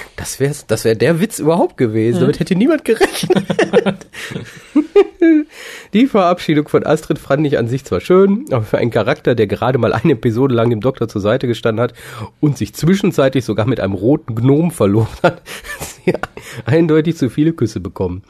[0.20, 2.20] Das wäre das wär der Witz überhaupt gewesen.
[2.20, 3.46] Damit hätte niemand gerechnet.
[5.94, 9.46] Die Verabschiedung von Astrid fand ich an sich zwar schön, aber für einen Charakter, der
[9.46, 11.94] gerade mal eine Episode lang dem Doktor zur Seite gestanden hat
[12.38, 15.40] und sich zwischenzeitlich sogar mit einem roten Gnom verlobt hat,
[15.80, 16.12] hat sie
[16.66, 18.22] eindeutig zu viele Küsse bekommen.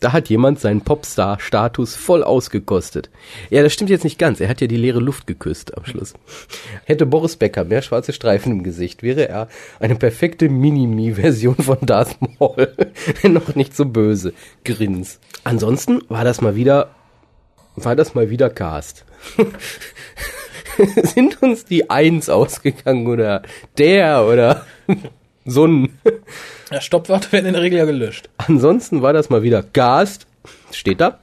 [0.00, 3.08] Da hat jemand seinen Popstar-Status voll ausgekostet.
[3.48, 4.40] Ja, das stimmt jetzt nicht ganz.
[4.40, 6.12] Er hat ja die leere Luft geküsst am Schluss.
[6.84, 9.48] Hätte Boris Becker mehr schwarze Streifen im Gesicht, wäre er
[9.80, 12.74] eine perfekte Mini-Me-Version von Darth Maul.
[13.22, 14.34] Noch nicht so böse.
[14.64, 15.18] Grins.
[15.44, 16.90] Ansonsten war das mal wieder,
[17.74, 19.06] war das mal wieder Cast.
[21.02, 23.42] Sind uns die Eins ausgegangen oder
[23.78, 24.66] der oder
[25.46, 25.98] so ein.
[26.70, 28.28] Ja, Stoppwörter werden in der Regel ja gelöscht.
[28.38, 30.26] Ansonsten war das mal wieder Gast,
[30.72, 31.20] steht da,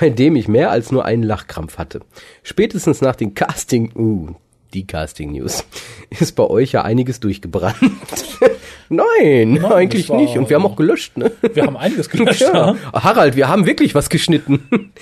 [0.00, 2.00] bei dem ich mehr als nur einen Lachkrampf hatte.
[2.42, 4.34] Spätestens nach den Casting, uh,
[4.74, 5.64] die Casting News,
[6.10, 7.76] ist bei euch ja einiges durchgebrannt.
[8.92, 10.36] Nein, Nein, eigentlich war- nicht.
[10.36, 11.30] Und wir haben auch gelöscht, ne?
[11.54, 12.40] Wir haben einiges gelöscht.
[12.52, 12.74] Ja.
[12.74, 12.76] Ja.
[12.92, 14.92] Harald, wir haben wirklich was geschnitten.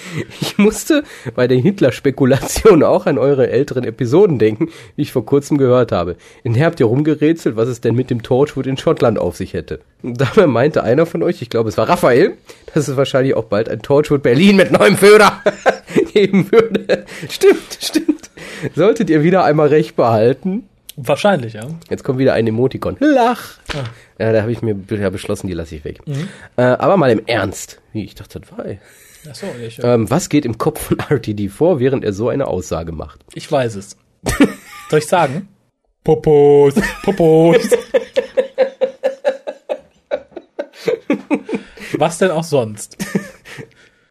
[0.40, 1.04] Ich musste
[1.34, 6.16] bei der Hitler-Spekulation auch an eure älteren Episoden denken, die ich vor kurzem gehört habe.
[6.42, 9.54] In der habt ihr rumgerätselt, was es denn mit dem Torchwood in Schottland auf sich
[9.54, 9.80] hätte.
[10.02, 12.36] Und dabei meinte einer von euch, ich glaube es war Raphael,
[12.74, 15.40] dass es wahrscheinlich auch bald ein Torchwood Berlin mit neuem Föder
[16.12, 17.04] geben würde.
[17.28, 18.30] Stimmt, stimmt.
[18.74, 20.68] Solltet ihr wieder einmal recht behalten,
[21.00, 21.61] Wahrscheinlich, ja.
[21.88, 22.96] Jetzt kommt wieder ein Emoticon.
[22.98, 23.52] Lach.
[24.18, 26.00] Ja, da habe ich mir ja beschlossen, die lasse ich weg.
[26.56, 27.80] Äh, aber mal im Ernst.
[27.92, 28.64] Wie, ich dachte, das war.
[29.30, 32.48] Achso, ich, äh, Ähm, was geht im Kopf von RTD vor, während er so eine
[32.48, 33.20] Aussage macht?
[33.34, 33.96] ich weiß es.
[34.90, 35.48] Soll ich sagen?
[36.02, 37.59] Popos, Popos.
[41.96, 42.96] Was denn auch sonst?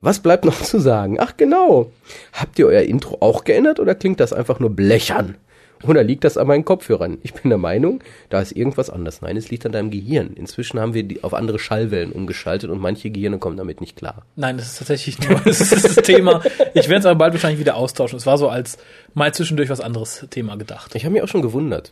[0.02, 1.18] Was bleibt noch zu sagen?
[1.20, 1.92] Ach genau.
[2.34, 5.36] Habt ihr euer Intro auch geändert oder klingt das einfach nur blechern?
[5.84, 7.20] Oder liegt das an meinen Kopfhörern?
[7.22, 9.22] Ich bin der Meinung, da ist irgendwas anders.
[9.22, 10.34] Nein, es liegt an deinem Gehirn.
[10.34, 14.26] Inzwischen haben wir die auf andere Schallwellen umgeschaltet und manche Gehirne kommen damit nicht klar.
[14.36, 16.42] Nein, das ist tatsächlich nur das, ist das Thema.
[16.74, 18.18] Ich werde es aber bald wahrscheinlich wieder austauschen.
[18.18, 18.78] Es war so als
[19.14, 20.96] mal zwischendurch was anderes Thema gedacht.
[20.96, 21.92] Ich habe mich auch schon gewundert.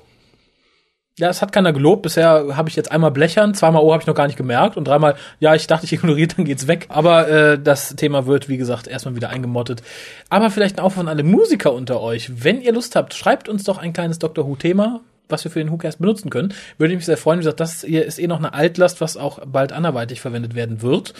[1.17, 2.01] Ja, es hat keiner gelobt.
[2.01, 4.85] Bisher habe ich jetzt einmal blechern, zweimal oh habe ich noch gar nicht gemerkt und
[4.85, 6.87] dreimal, ja, ich dachte, ich ignoriere, dann geht's weg.
[6.89, 9.81] Aber äh, das Thema wird, wie gesagt, erstmal wieder eingemottet.
[10.29, 12.43] Aber vielleicht ein Aufruf an alle Musiker unter euch.
[12.43, 14.99] Wenn ihr Lust habt, schreibt uns doch ein kleines Doctor Who-Thema,
[15.29, 16.53] was wir für den WhoCast benutzen können.
[16.77, 17.39] Würde ich mich sehr freuen.
[17.39, 20.81] Wie gesagt, das hier ist eh noch eine Altlast, was auch bald anderweitig verwendet werden
[20.81, 21.13] wird.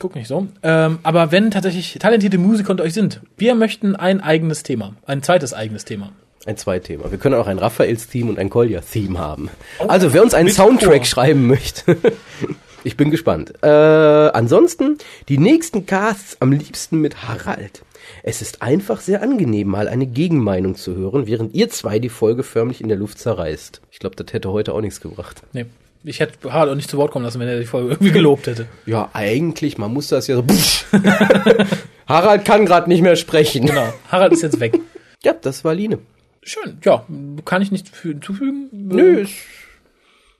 [0.00, 0.48] Guck nicht so.
[0.64, 5.22] Ähm, aber wenn tatsächlich talentierte Musiker unter euch sind, wir möchten ein eigenes Thema, ein
[5.22, 6.10] zweites eigenes Thema.
[6.46, 7.10] Ein Zweithema.
[7.10, 9.50] Wir können auch ein Raphaels-Theme und ein Kolja-Theme haben.
[9.88, 11.04] Also, wer uns einen Soundtrack Chor.
[11.04, 11.96] schreiben möchte,
[12.84, 13.52] ich bin gespannt.
[13.62, 17.82] Äh, ansonsten, die nächsten Casts am liebsten mit Harald.
[18.22, 22.44] Es ist einfach sehr angenehm, mal eine Gegenmeinung zu hören, während ihr zwei die Folge
[22.44, 23.80] förmlich in der Luft zerreißt.
[23.90, 25.42] Ich glaube, das hätte heute auch nichts gebracht.
[25.52, 25.66] Nee.
[26.04, 28.46] Ich hätte Harald auch nicht zu Wort kommen lassen, wenn er die Folge irgendwie gelobt
[28.46, 28.66] hätte.
[28.86, 30.44] Ja, eigentlich, man muss das ja so.
[32.06, 33.66] Harald kann gerade nicht mehr sprechen.
[33.66, 33.92] Genau.
[34.12, 34.78] Harald ist jetzt weg.
[35.24, 35.98] Ja, das war Line.
[36.46, 36.78] Schön.
[36.84, 37.04] Ja,
[37.44, 38.68] kann ich nicht für- hinzufügen?
[38.72, 39.32] Nö, ist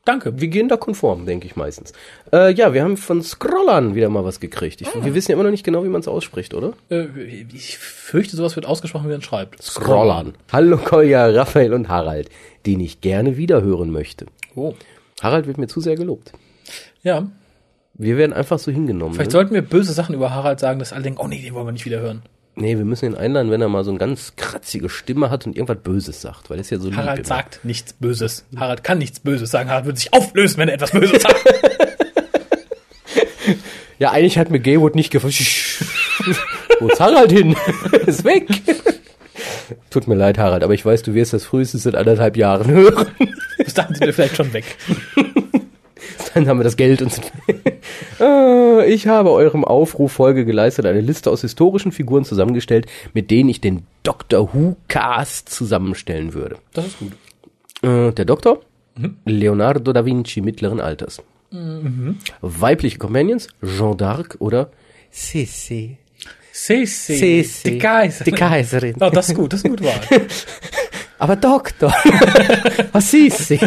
[0.05, 0.41] Danke.
[0.41, 1.93] Wir gehen da konform, denke ich meistens.
[2.33, 4.81] Äh, ja, wir haben von Scrollern wieder mal was gekriegt.
[4.81, 6.75] Ich, Wir wissen ja immer noch nicht genau, wie man es ausspricht, oder?
[6.91, 7.07] Äh,
[7.53, 9.61] ich fürchte, sowas wird ausgesprochen, wie man schreibt.
[10.53, 12.31] Hallo Kolja, Raphael und Harald,
[12.67, 14.27] den ich gerne wiederhören möchte.
[14.55, 14.75] Oh.
[15.21, 16.33] Harald wird mir zu sehr gelobt.
[17.03, 17.29] Ja.
[17.95, 19.15] Wir werden einfach so hingenommen.
[19.15, 19.33] Vielleicht Ne?
[19.33, 21.73] sollten wir böse Sachen über Harald sagen, dass alle denken, oh nee, den wollen wir
[21.73, 22.23] nicht wieder hören.
[22.59, 25.57] Nee, wir müssen ihn einladen, wenn er mal so eine ganz kratzige Stimme hat und
[25.57, 27.29] irgendwas Böses sagt, weil er ist ja so lieb Harald immer.
[27.29, 28.47] sagt nichts Böses.
[28.57, 29.69] Harald kann nichts Böses sagen.
[29.69, 31.37] Harald würde sich auflösen, wenn er etwas Böses sagt.
[33.99, 35.33] Ja, eigentlich hat mir Gaywood nicht gefallen.
[36.81, 37.57] Wo ist Harald hin?
[38.07, 38.47] ist weg.
[39.89, 43.07] Tut mir leid, Harald, aber ich weiß, du wirst das frühestens in anderthalb Jahren hören.
[43.57, 44.65] Bis dahin sind wir vielleicht schon weg.
[46.35, 47.31] Dann haben wir das Geld und sind.
[48.21, 53.49] Äh, ich habe eurem Aufruf Folge geleistet, eine Liste aus historischen Figuren zusammengestellt, mit denen
[53.49, 56.57] ich den Doctor Who Cast zusammenstellen würde.
[56.73, 57.13] Das ist gut.
[57.83, 58.61] Äh, der Doktor?
[59.25, 61.23] Leonardo da Vinci mittleren Alters.
[62.41, 63.49] Weibliche Companions?
[63.63, 64.71] Jeanne d'Arc oder
[65.11, 65.99] Sissi.
[66.53, 67.17] Sissi.
[67.17, 67.71] Sissi.
[67.71, 68.25] Die Kaiserin.
[68.25, 68.97] Die Kaiserin.
[69.01, 70.01] Oh, das ist gut, das ist gut Wahl.
[71.19, 71.95] Aber Doktor.
[72.93, 73.59] Was Sissi.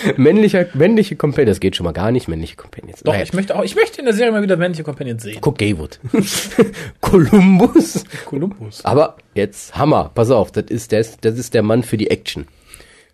[0.16, 1.56] männliche, männliche Companions.
[1.56, 3.00] Das geht schon mal gar nicht, männliche Companions.
[3.02, 3.24] Doch, Naja.
[3.24, 5.38] ich möchte auch, ich möchte in der Serie mal wieder männliche Companions sehen.
[5.40, 5.98] Guck Gaywood.
[7.00, 8.04] Columbus.
[8.24, 8.84] Columbus.
[8.84, 10.10] Aber jetzt Hammer.
[10.14, 12.46] Pass auf, das ist der, das ist der Mann für die Action.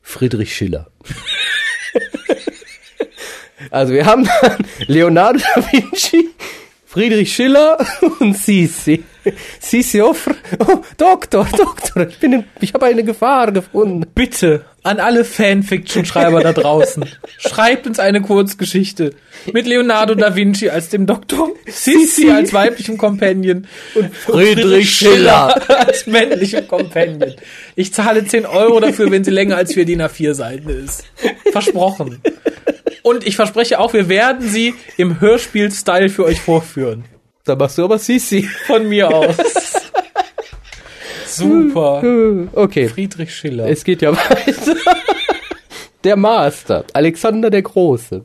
[0.02, 0.88] Friedrich Schiller.
[3.70, 6.30] also wir haben dann Leonardo da Vinci,
[6.86, 7.78] Friedrich Schiller
[8.20, 9.04] und Sisi.
[9.60, 10.34] Sisi Offre.
[10.58, 14.06] Oh, Doktor, Doktor, ich bin in, ich habe eine Gefahr gefunden.
[14.14, 17.04] Bitte an alle Fanfiction-Schreiber da draußen.
[17.38, 19.14] Schreibt uns eine Kurzgeschichte
[19.52, 25.60] mit Leonardo da Vinci als dem Doktor, Sissi als weiblichem Companion und Friedrich Schiller.
[25.68, 27.34] als männlichem Companion.
[27.76, 31.04] Ich zahle 10 Euro dafür, wenn sie länger als 4 DIN A4 Seiten ist.
[31.52, 32.20] Versprochen.
[33.02, 37.04] Und ich verspreche auch, wir werden sie im Hörspiel-Style für euch vorführen.
[37.44, 38.42] Da machst du aber Sisi.
[38.66, 39.36] Von mir aus.
[41.26, 42.02] Super.
[42.52, 42.88] Okay.
[42.88, 43.68] Friedrich Schiller.
[43.68, 44.76] Es geht ja weiter.
[46.04, 48.24] Der Master, Alexander der Große.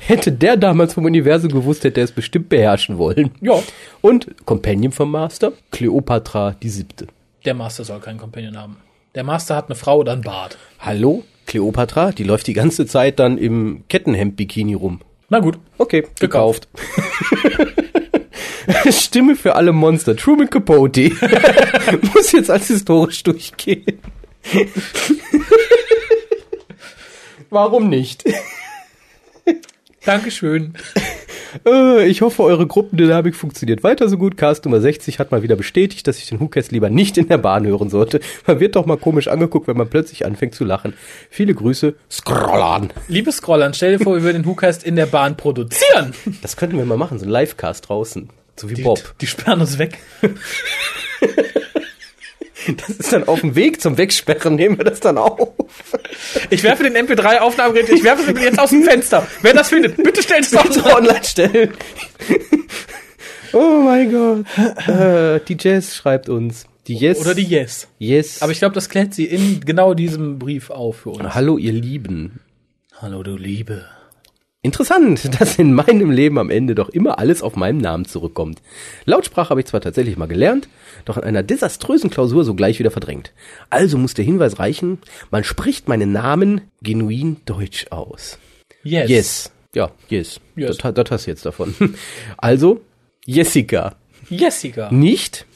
[0.00, 3.30] Hätte der damals vom Universum gewusst, hätte er es bestimmt beherrschen wollen.
[3.40, 3.62] Ja.
[4.00, 7.06] Und Companion vom Master, Cleopatra die siebte.
[7.44, 8.76] Der Master soll keinen Companion haben.
[9.14, 10.58] Der Master hat eine Frau oder einen Bart.
[10.80, 11.24] Hallo?
[11.46, 15.00] Cleopatra, die läuft die ganze Zeit dann im Kettenhemd-Bikini rum.
[15.28, 15.58] Na gut.
[15.78, 16.68] Okay, gekauft.
[18.90, 20.16] Stimme für alle Monster.
[20.16, 21.10] Truman Capote.
[22.14, 23.98] Muss jetzt als historisch durchgehen.
[27.50, 28.24] Warum nicht?
[30.04, 30.74] Dankeschön.
[31.66, 34.36] Äh, Ich hoffe, eure Gruppendynamik funktioniert weiter so gut.
[34.36, 37.38] Cast Nummer 60 hat mal wieder bestätigt, dass ich den Hookers lieber nicht in der
[37.38, 38.20] Bahn hören sollte.
[38.46, 40.94] Man wird doch mal komisch angeguckt, wenn man plötzlich anfängt zu lachen.
[41.28, 42.92] Viele Grüße, Scrollern.
[43.08, 46.14] Liebe Scrollern, stell dir vor, wir würden den Hookast in der Bahn produzieren.
[46.40, 48.30] Das könnten wir mal machen, so ein Livecast draußen.
[48.60, 49.14] So wie Die, Bob.
[49.22, 49.98] die sperren uns weg.
[52.76, 55.48] Das ist dann auf dem Weg zum Wegsperren, nehmen wir das dann auf.
[56.50, 59.26] Ich werfe den MP3-Aufnahmegerät, ich werfe es jetzt aus dem Fenster.
[59.40, 61.72] Wer das findet, bitte stellt es doch online stellen.
[63.54, 64.44] Oh mein Gott.
[64.88, 66.66] Äh, die Jazz schreibt uns.
[66.86, 67.18] Die Yes.
[67.22, 67.88] Oder die Yes.
[67.98, 68.42] Yes.
[68.42, 71.34] Aber ich glaube, das klärt sie in genau diesem Brief auf für uns.
[71.34, 72.40] Hallo, ihr Lieben.
[73.00, 73.86] Hallo, du Liebe.
[74.62, 78.60] Interessant, dass in meinem Leben am Ende doch immer alles auf meinen Namen zurückkommt.
[79.06, 80.68] Lautsprache habe ich zwar tatsächlich mal gelernt,
[81.06, 83.32] doch in einer desaströsen Klausur sogleich wieder verdrängt.
[83.70, 84.98] Also muss der Hinweis reichen,
[85.30, 88.38] man spricht meinen Namen genuin deutsch aus.
[88.82, 89.08] Yes.
[89.08, 89.52] Yes.
[89.74, 90.40] Ja, yes.
[90.56, 90.78] Yes.
[90.78, 91.74] Das, das hast du jetzt davon.
[92.36, 92.80] Also,
[93.24, 93.96] Jessica.
[94.28, 94.90] Jessica.
[94.90, 95.46] Nicht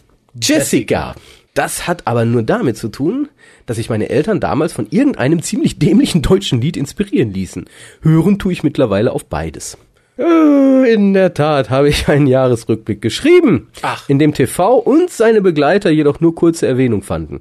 [0.41, 1.15] Jessica.
[1.55, 3.29] Das hat aber nur damit zu tun,
[3.67, 7.67] dass sich meine Eltern damals von irgendeinem ziemlich dämlichen deutschen Lied inspirieren ließen.
[8.03, 9.79] Hören tue ich mittlerweile auf beides.
[10.19, 14.09] Äh, In der Tat habe ich einen Jahresrückblick geschrieben, Ach.
[14.09, 17.41] in dem TV und seine Begleiter jedoch nur kurze Erwähnung fanden.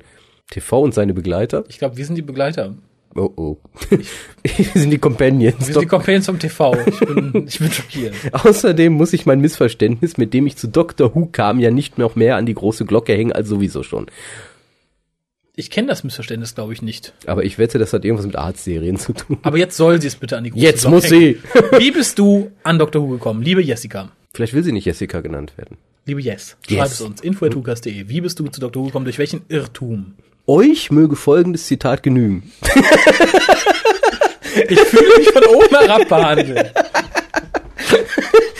[0.50, 1.64] TV und seine Begleiter?
[1.68, 2.74] Ich glaube, wir sind die Begleiter.
[3.16, 3.58] Oh oh.
[4.44, 5.68] Wir sind die Companions.
[5.68, 6.76] Wir sind die Companions vom TV.
[6.88, 8.16] Ich bin, ich bin schockiert.
[8.32, 11.14] Außerdem muss ich mein Missverständnis, mit dem ich zu Dr.
[11.14, 14.08] Who kam, ja nicht noch mehr an die große Glocke hängen als sowieso schon.
[15.56, 17.14] Ich kenne das Missverständnis, glaube ich, nicht.
[17.28, 19.38] Aber ich wette, das hat irgendwas mit Arztserien zu tun.
[19.44, 21.44] Aber jetzt soll sie es bitte an die große Jetzt muss hängen.
[21.78, 23.04] Wie bist du an Dr.
[23.04, 23.44] Who gekommen?
[23.44, 24.10] Liebe Jessica.
[24.34, 25.78] Vielleicht will sie nicht Jessica genannt werden.
[26.08, 26.58] Liebe Yes.
[26.68, 26.78] Yes.
[26.80, 27.22] Schreib es uns.
[27.22, 28.10] info.hukas.de.
[28.10, 28.82] Wie bist du zu Dr.
[28.82, 29.06] Who gekommen?
[29.06, 30.16] Durch welchen Irrtum?
[30.48, 32.52] Euch möge folgendes Zitat genügen.
[34.70, 36.72] Ich fühle mich von oben herab behandelt.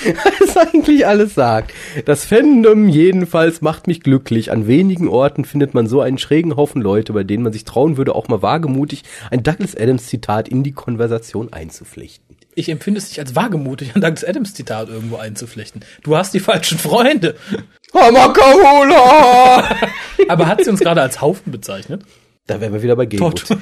[0.40, 1.74] Was eigentlich alles sagt.
[2.06, 4.52] Das Fandom jedenfalls macht mich glücklich.
[4.52, 7.98] An wenigen Orten findet man so einen schrägen Haufen Leute, bei denen man sich trauen
[7.98, 12.38] würde, auch mal wagemutig ein Douglas Adams Zitat in die Konversation einzuflechten.
[12.56, 15.84] Ich empfinde es nicht als wagemutig, ein Douglas Adams Zitat irgendwo einzuflechten.
[16.04, 17.36] Du hast die falschen Freunde.
[17.94, 19.70] Hamakahula!
[20.28, 22.04] Aber hat sie uns gerade als Haufen bezeichnet?
[22.46, 23.46] Da wären wir wieder bei Tot.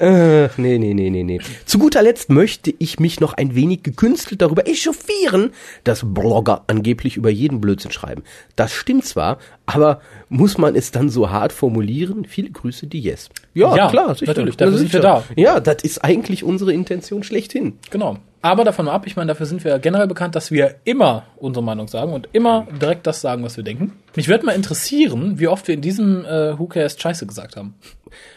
[0.00, 1.40] Äh, nee, nee, nee, nee, nee.
[1.66, 5.52] Zu guter Letzt möchte ich mich noch ein wenig gekünstelt darüber echauffieren,
[5.84, 8.22] dass Blogger angeblich über jeden Blödsinn schreiben.
[8.56, 12.24] Das stimmt zwar, aber muss man es dann so hart formulieren?
[12.24, 13.28] Viele Grüße, die Yes.
[13.52, 13.74] Ja,
[14.08, 15.24] natürlich, dafür Na, sind wir sicher.
[15.36, 17.74] Ja, das ist eigentlich unsere Intention schlechthin.
[17.90, 18.16] Genau.
[18.42, 21.88] Aber davon ab, ich meine, dafür sind wir generell bekannt, dass wir immer unsere Meinung
[21.88, 23.92] sagen und immer direkt das sagen, was wir denken.
[24.16, 27.74] Mich würde mal interessieren, wie oft wir in diesem äh, WhoCast Scheiße gesagt haben.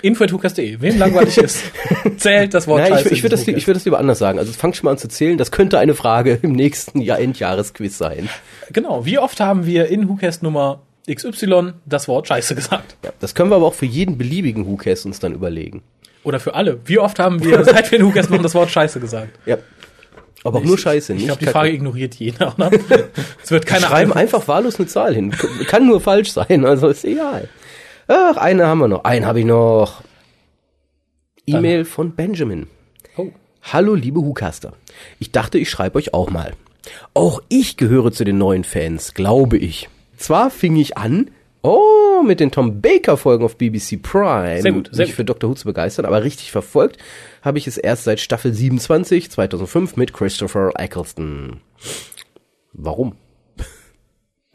[0.01, 0.82] Info.whocast.de.
[0.82, 1.64] Wem langweilig ist,
[2.18, 3.08] zählt das Wort Nein, Scheiße.
[3.08, 4.39] ich, ich würde das, ich würd das lieber anders sagen.
[4.39, 5.38] Also fang schon mal an zu zählen.
[5.38, 8.30] Das könnte eine Frage im nächsten Jahr Endjahresquiz sein.
[8.72, 9.06] Genau.
[9.06, 12.97] Wie oft haben wir in WhoCast Nummer XY das Wort Scheiße gesagt?
[13.04, 15.82] Ja, das können wir aber auch für jeden beliebigen WhoCast uns dann überlegen.
[16.24, 16.80] Oder für alle.
[16.86, 19.39] Wie oft haben wir, seit wir in WhoCast machen, das Wort Scheiße gesagt?
[19.45, 19.58] Ja.
[20.44, 21.58] Aber auch nur Scheiße, Ich nicht glaube, die Kacke.
[21.58, 22.70] Frage ignoriert jeder, oder?
[23.44, 24.18] Es wird keine Schreiben Antwort.
[24.18, 25.32] einfach wahllos eine Zahl hin.
[25.68, 27.48] Kann nur falsch sein, also ist egal.
[28.08, 29.04] Ach, eine haben wir noch.
[29.06, 30.02] Einen habe ich noch.
[31.46, 32.68] E-Mail von Benjamin.
[33.18, 33.30] Oh.
[33.62, 34.74] Hallo, liebe Hucaster.
[35.20, 36.54] Ich dachte, ich schreibe euch auch mal.
[37.14, 39.88] Auch ich gehöre zu den neuen Fans, glaube ich.
[40.18, 41.32] Zwar fing ich an,
[41.62, 41.80] oh,
[42.22, 45.16] mit den Tom Baker Folgen auf BBC Prime, Sehr gut, sehr mich gut.
[45.16, 45.49] für Dr.
[45.49, 46.97] Who zu begeistern, aber richtig verfolgt
[47.41, 51.61] habe ich es erst seit Staffel 27 2005 mit Christopher Eccleston.
[52.74, 53.16] Warum?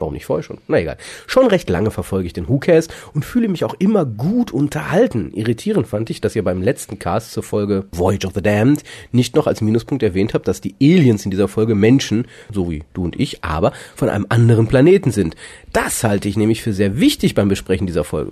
[0.01, 0.59] Warum nicht vorher schon?
[0.68, 0.96] Na egal.
[1.26, 5.32] Schon recht lange verfolge ich den WhoCast und fühle mich auch immer gut unterhalten.
[5.34, 9.34] Irritierend fand ich, dass ihr beim letzten Cast zur Folge Voyage of the Damned nicht
[9.34, 13.03] noch als Minuspunkt erwähnt habt, dass die Aliens in dieser Folge Menschen, so wie du
[13.03, 15.34] und ich, aber von einem anderen Planeten sind.
[15.72, 18.30] Das halte ich nämlich für sehr wichtig beim Besprechen dieser Folge.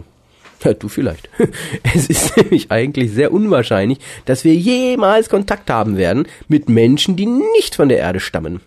[0.62, 1.28] Ja, du vielleicht.
[1.82, 7.26] Es ist nämlich eigentlich sehr unwahrscheinlich, dass wir jemals Kontakt haben werden mit Menschen, die
[7.26, 8.60] nicht von der Erde stammen.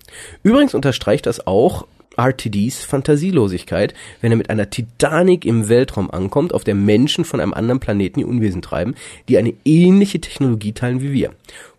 [0.44, 1.88] Übrigens unterstreicht das auch
[2.20, 7.54] RTDs Fantasielosigkeit, wenn er mit einer Titanic im Weltraum ankommt, auf der Menschen von einem
[7.54, 8.96] anderen Planeten ihr Unwesen treiben,
[9.30, 11.32] die eine ähnliche Technologie teilen wie wir.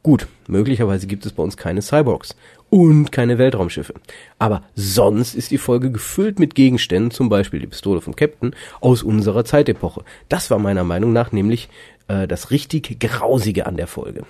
[0.03, 2.35] Gut, möglicherweise gibt es bei uns keine Cyborgs
[2.71, 3.95] und keine Weltraumschiffe.
[4.39, 9.03] Aber sonst ist die Folge gefüllt mit Gegenständen, zum Beispiel die Pistole vom Captain, aus
[9.03, 10.05] unserer Zeitepoche.
[10.31, 11.69] Das war meiner Meinung nach nämlich
[12.09, 14.25] äh, das richtig Grausige an der Folge.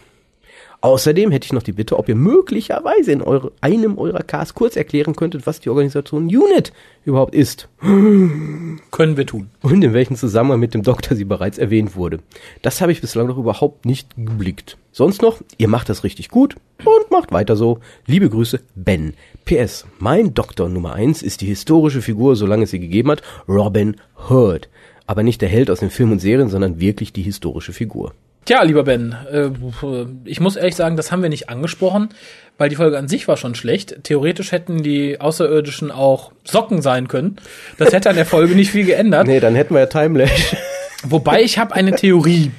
[0.83, 4.77] Außerdem hätte ich noch die Bitte, ob ihr möglicherweise in eure, einem eurer Casts kurz
[4.77, 6.73] erklären könntet, was die Organisation UNIT
[7.05, 7.69] überhaupt ist.
[7.81, 9.51] Können wir tun.
[9.61, 12.21] Und in welchem Zusammenhang mit dem Doktor sie bereits erwähnt wurde.
[12.63, 14.79] Das habe ich bislang noch überhaupt nicht geblickt.
[14.91, 17.81] Sonst noch, ihr macht das richtig gut und macht weiter so.
[18.07, 19.13] Liebe Grüße, Ben.
[19.45, 23.97] PS, mein Doktor Nummer eins ist die historische Figur, solange es sie gegeben hat, Robin
[24.31, 24.69] Hood.
[25.07, 28.15] Aber nicht der Held aus den Filmen und Serien, sondern wirklich die historische Figur.
[28.45, 29.51] Tja, lieber Ben, äh,
[30.25, 32.09] ich muss ehrlich sagen, das haben wir nicht angesprochen,
[32.59, 34.03] weil die Folge an sich war schon schlecht.
[34.03, 37.37] Theoretisch hätten die Außerirdischen auch Socken sein können.
[37.79, 39.27] Das hätte an der Folge nicht viel geändert.
[39.27, 40.57] Nee, dann hätten wir ja Timelash.
[41.03, 42.51] Wobei ich habe eine Theorie.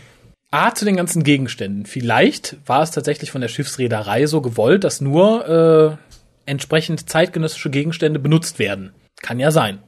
[0.52, 1.86] A zu den ganzen Gegenständen.
[1.86, 8.20] Vielleicht war es tatsächlich von der Schiffsreederei so gewollt, dass nur äh, entsprechend zeitgenössische Gegenstände
[8.20, 8.92] benutzt werden.
[9.22, 9.80] Kann ja sein.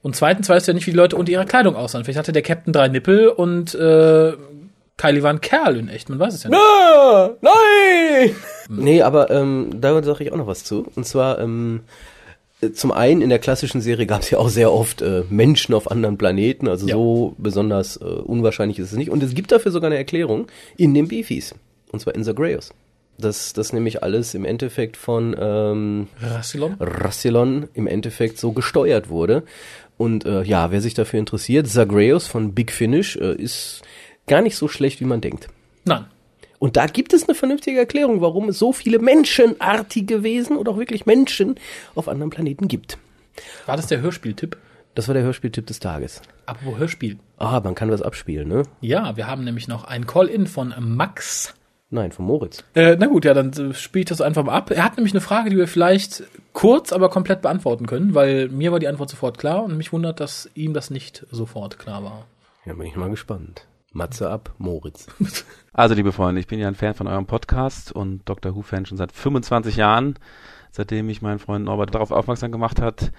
[0.00, 2.04] Und zweitens weißt du ja nicht, wie die Leute unter ihrer Kleidung aussahen.
[2.04, 4.32] Vielleicht hatte der Captain drei Nippel und äh,
[5.00, 6.58] Kylie war ein Kerl in echt, man weiß es ja nicht.
[6.58, 8.34] Ah, nein!
[8.68, 10.86] Nee, aber ähm, da sage ich auch noch was zu.
[10.94, 11.80] Und zwar, ähm,
[12.74, 15.90] zum einen in der klassischen Serie gab es ja auch sehr oft äh, Menschen auf
[15.90, 16.94] anderen Planeten, also Ja.
[16.94, 19.10] so besonders äh, unwahrscheinlich ist es nicht.
[19.10, 21.54] Und es gibt dafür sogar eine Erklärung in den Beefies.
[21.90, 22.70] Und zwar in Zagreus.
[23.16, 26.76] Dass das nämlich alles im Endeffekt von ähm, Rassilon?
[26.78, 29.42] Rassilon im Endeffekt so gesteuert wurde.
[29.96, 33.82] Und äh, ja, wer sich dafür interessiert, Zagreus von Big Finish äh, ist
[34.26, 35.48] gar nicht so schlecht, wie man denkt.
[35.84, 36.06] Nein.
[36.58, 40.78] Und da gibt es eine vernünftige Erklärung, warum es so viele menschenartige Wesen oder auch
[40.78, 41.54] wirklich Menschen
[41.94, 42.98] auf anderen Planeten gibt.
[43.66, 44.58] War das der Hörspieltipp?
[44.94, 46.20] Das war der Hörspieltipp des Tages.
[46.46, 47.18] Apropos Hörspiel.
[47.38, 48.64] Ah, man kann was abspielen, ne?
[48.80, 51.54] Ja, wir haben nämlich noch ein Call-In von Max.
[51.88, 52.62] Nein, von Moritz.
[52.74, 54.70] Äh, na gut, ja, dann äh, spiele ich das einfach mal ab.
[54.70, 58.70] Er hat nämlich eine Frage, die wir vielleicht kurz, aber komplett beantworten können, weil mir
[58.70, 62.26] war die Antwort sofort klar und mich wundert, dass ihm das nicht sofort klar war.
[62.64, 63.66] Ja, bin ich mal gespannt.
[63.92, 65.06] Matze ab, Moritz.
[65.72, 68.56] Also, liebe Freunde, ich bin ja ein Fan von eurem Podcast und Dr.
[68.56, 70.18] Who-Fan schon seit 25 Jahren,
[70.72, 73.12] seitdem mich mein Freund Norbert darauf aufmerksam gemacht hat.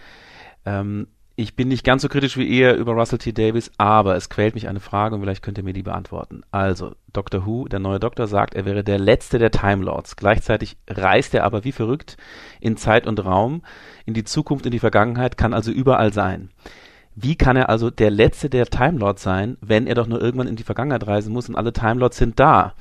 [0.65, 1.07] Ähm,
[1.37, 3.31] ich bin nicht ganz so kritisch wie ihr über Russell T.
[3.31, 6.41] Davis, aber es quält mich eine Frage und vielleicht könnt ihr mir die beantworten.
[6.51, 7.45] Also, Dr.
[7.45, 10.17] Who, der neue Doktor, sagt, er wäre der letzte der Time Lords.
[10.17, 12.17] Gleichzeitig reist er aber wie verrückt
[12.59, 13.63] in Zeit und Raum,
[14.05, 16.49] in die Zukunft, in die Vergangenheit, kann also überall sein.
[17.15, 20.47] Wie kann er also der letzte der Time Lords sein, wenn er doch nur irgendwann
[20.47, 22.73] in die Vergangenheit reisen muss und alle Time Lords sind da?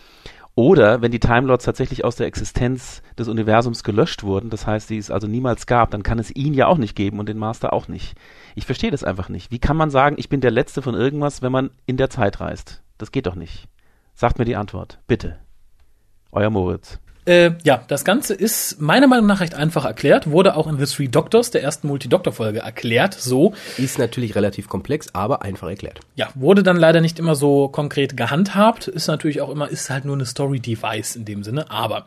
[0.54, 4.88] Oder wenn die Time Lords tatsächlich aus der Existenz des Universums gelöscht wurden, das heißt,
[4.88, 7.38] sie es also niemals gab, dann kann es ihn ja auch nicht geben und den
[7.38, 8.14] Master auch nicht.
[8.54, 9.50] Ich verstehe das einfach nicht.
[9.50, 12.40] Wie kann man sagen, ich bin der Letzte von irgendwas, wenn man in der Zeit
[12.40, 12.82] reist?
[12.98, 13.68] Das geht doch nicht.
[14.14, 15.38] Sagt mir die Antwort, bitte.
[16.32, 17.00] Euer Moritz.
[17.30, 20.92] Äh, ja, das Ganze ist meiner Meinung nach recht einfach erklärt, wurde auch in The
[20.92, 23.14] Three Doctors, der ersten Multi-Doctor-Folge, erklärt.
[23.14, 26.00] So, Ist natürlich relativ komplex, aber einfach erklärt.
[26.16, 28.88] ja, wurde dann leider nicht immer so konkret gehandhabt.
[28.88, 31.70] Ist natürlich auch immer, ist halt nur eine Story-Device in dem Sinne.
[31.70, 32.06] Aber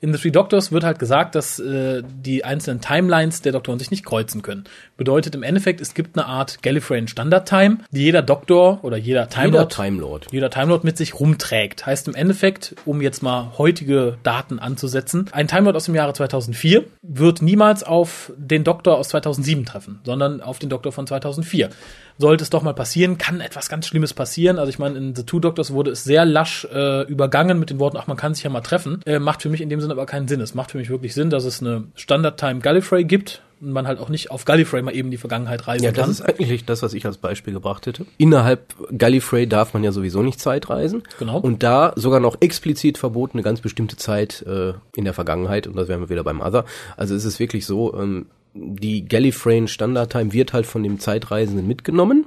[0.00, 3.90] in The Three Doctors wird halt gesagt, dass äh, die einzelnen Timelines der Doktoren sich
[3.90, 4.64] nicht kreuzen können.
[4.96, 9.46] Bedeutet im Endeffekt, es gibt eine Art Gallifreyan Standard-Time, die jeder Doktor oder jeder Time
[9.46, 10.26] Jeder Lord Time Lord.
[10.30, 11.84] jeder Time Lord mit sich rumträgt.
[11.84, 16.14] Heißt im Endeffekt, um jetzt mal heutige Daten anzusetzen, ein Time Lord aus dem Jahre
[16.14, 21.68] 2004 wird niemals auf den Doktor aus 2007 treffen, sondern auf den Doktor von 2004.
[22.20, 24.58] Sollte es doch mal passieren, kann etwas ganz Schlimmes passieren.
[24.58, 27.78] Also ich meine, in The Two Doctors wurde es sehr lasch äh, übergangen mit den
[27.78, 29.00] Worten, ach, man kann sich ja mal treffen.
[29.06, 30.40] Äh, macht für mich in dem Sinne aber keinen Sinn.
[30.40, 33.98] Es macht für mich wirklich Sinn, dass es eine Standard-Time Gallifrey gibt und man halt
[34.00, 36.02] auch nicht auf Gallifrey mal eben die Vergangenheit reisen Ja, kann.
[36.02, 38.04] das ist eigentlich das, was ich als Beispiel gebracht hätte.
[38.18, 41.02] Innerhalb Gallifrey darf man ja sowieso nicht Zeitreisen.
[41.18, 41.38] Genau.
[41.38, 45.66] Und da sogar noch explizit verboten, eine ganz bestimmte Zeit äh, in der Vergangenheit.
[45.66, 46.64] Und das wären wir wieder beim Other.
[46.96, 51.66] Also es ist wirklich so, ähm, die Gallifreyan Standard Time wird halt von dem Zeitreisenden
[51.66, 52.26] mitgenommen.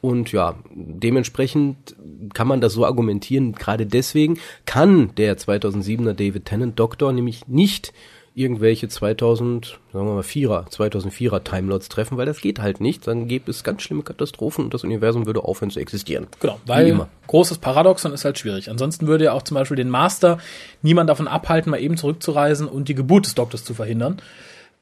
[0.00, 1.96] Und ja, dementsprechend
[2.34, 3.52] kann man das so argumentieren.
[3.52, 7.92] Gerade deswegen kann der 2007er David Tennant Doktor nämlich nicht
[8.38, 13.04] irgendwelche 2000, sagen wir mal 4er, 2004er Timelots treffen, weil das geht halt nicht.
[13.08, 16.28] Dann gäbe es ganz schlimme Katastrophen und das Universum würde aufhören zu existieren.
[16.38, 17.08] Genau, weil immer.
[17.26, 18.70] großes Paradoxon ist halt schwierig.
[18.70, 20.38] Ansonsten würde ja auch zum Beispiel den Master
[20.82, 24.22] niemand davon abhalten, mal eben zurückzureisen und die Geburt des Doktors zu verhindern.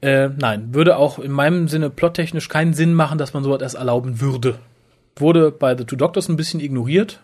[0.03, 3.77] Äh, nein, würde auch in meinem Sinne plottechnisch keinen Sinn machen, dass man sowas erst
[3.77, 4.59] erlauben würde.
[5.17, 7.21] Wurde bei The Two Doctors ein bisschen ignoriert.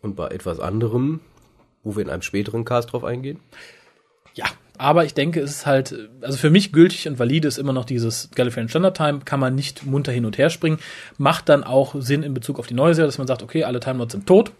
[0.00, 1.20] Und bei etwas anderem,
[1.82, 3.40] wo wir in einem späteren Cast drauf eingehen.
[4.34, 4.46] Ja,
[4.78, 7.84] aber ich denke, es ist halt, also für mich gültig und valide ist immer noch
[7.84, 10.78] dieses Gallifreyan Standard Time, kann man nicht munter hin und her springen.
[11.18, 13.80] Macht dann auch Sinn in Bezug auf die neue Serie, dass man sagt, okay, alle
[13.80, 14.52] Time Lords sind tot,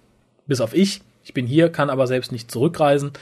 [0.47, 1.03] bis auf ich.
[1.25, 3.13] Ich bin hier, kann aber selbst nicht zurückreisen.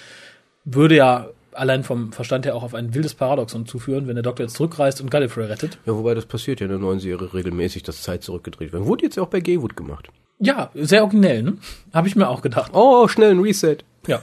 [0.65, 4.45] Würde ja allein vom Verstand her auch auf ein wildes Paradoxon zuführen, wenn der Doktor
[4.45, 5.79] jetzt zurückreist und Gallifrey rettet.
[5.87, 8.85] Ja, wobei das passiert ja in der neuen Serie regelmäßig, dass Zeit zurückgedreht wird.
[8.85, 10.09] Wurde jetzt ja auch bei Gaywood gemacht.
[10.39, 11.59] Ja, sehr originell, ne?
[11.93, 12.73] Habe ich mir auch gedacht.
[12.75, 13.79] Oh, schnell ein Reset.
[14.07, 14.21] Ja.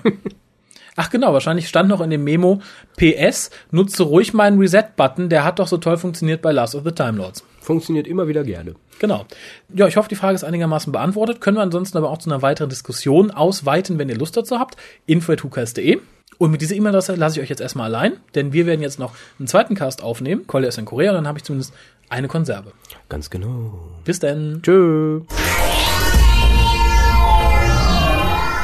[1.02, 2.62] Ach genau, wahrscheinlich stand noch in dem Memo
[2.98, 6.92] PS, nutze ruhig meinen Reset-Button, der hat doch so toll funktioniert bei Last of the
[6.92, 7.46] Time Lords.
[7.62, 8.76] Funktioniert immer wieder gerne.
[9.00, 9.26] Genau.
[9.74, 11.40] Ja, ich hoffe, die Frage ist einigermaßen beantwortet.
[11.40, 14.76] Können wir ansonsten aber auch zu einer weiteren Diskussion ausweiten, wenn ihr Lust dazu habt.
[15.06, 16.00] info.hukas.de
[16.38, 19.14] und mit dieser E-Mail-Adresse lasse ich euch jetzt erstmal allein, denn wir werden jetzt noch
[19.40, 20.48] einen zweiten Cast aufnehmen.
[20.48, 21.74] Collier ist in Korea und dann habe ich zumindest
[22.10, 22.72] eine Konserve.
[23.10, 23.74] Ganz genau.
[24.06, 24.62] Bis dann.
[24.62, 25.22] Tschö.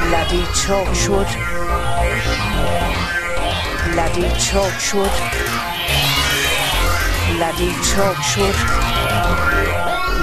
[0.07, 1.27] Bloody Chalkwood.
[3.91, 5.11] Bloody Chalkwood.
[7.35, 8.55] Bloody Chalkwood.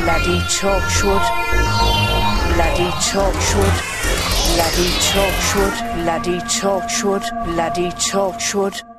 [0.05, 1.22] Bloody Chalkwood.
[2.55, 2.90] Bloody
[4.59, 5.72] لدی چاک شد
[6.07, 7.22] لدی چاک شد
[7.57, 8.91] لدی چاک شد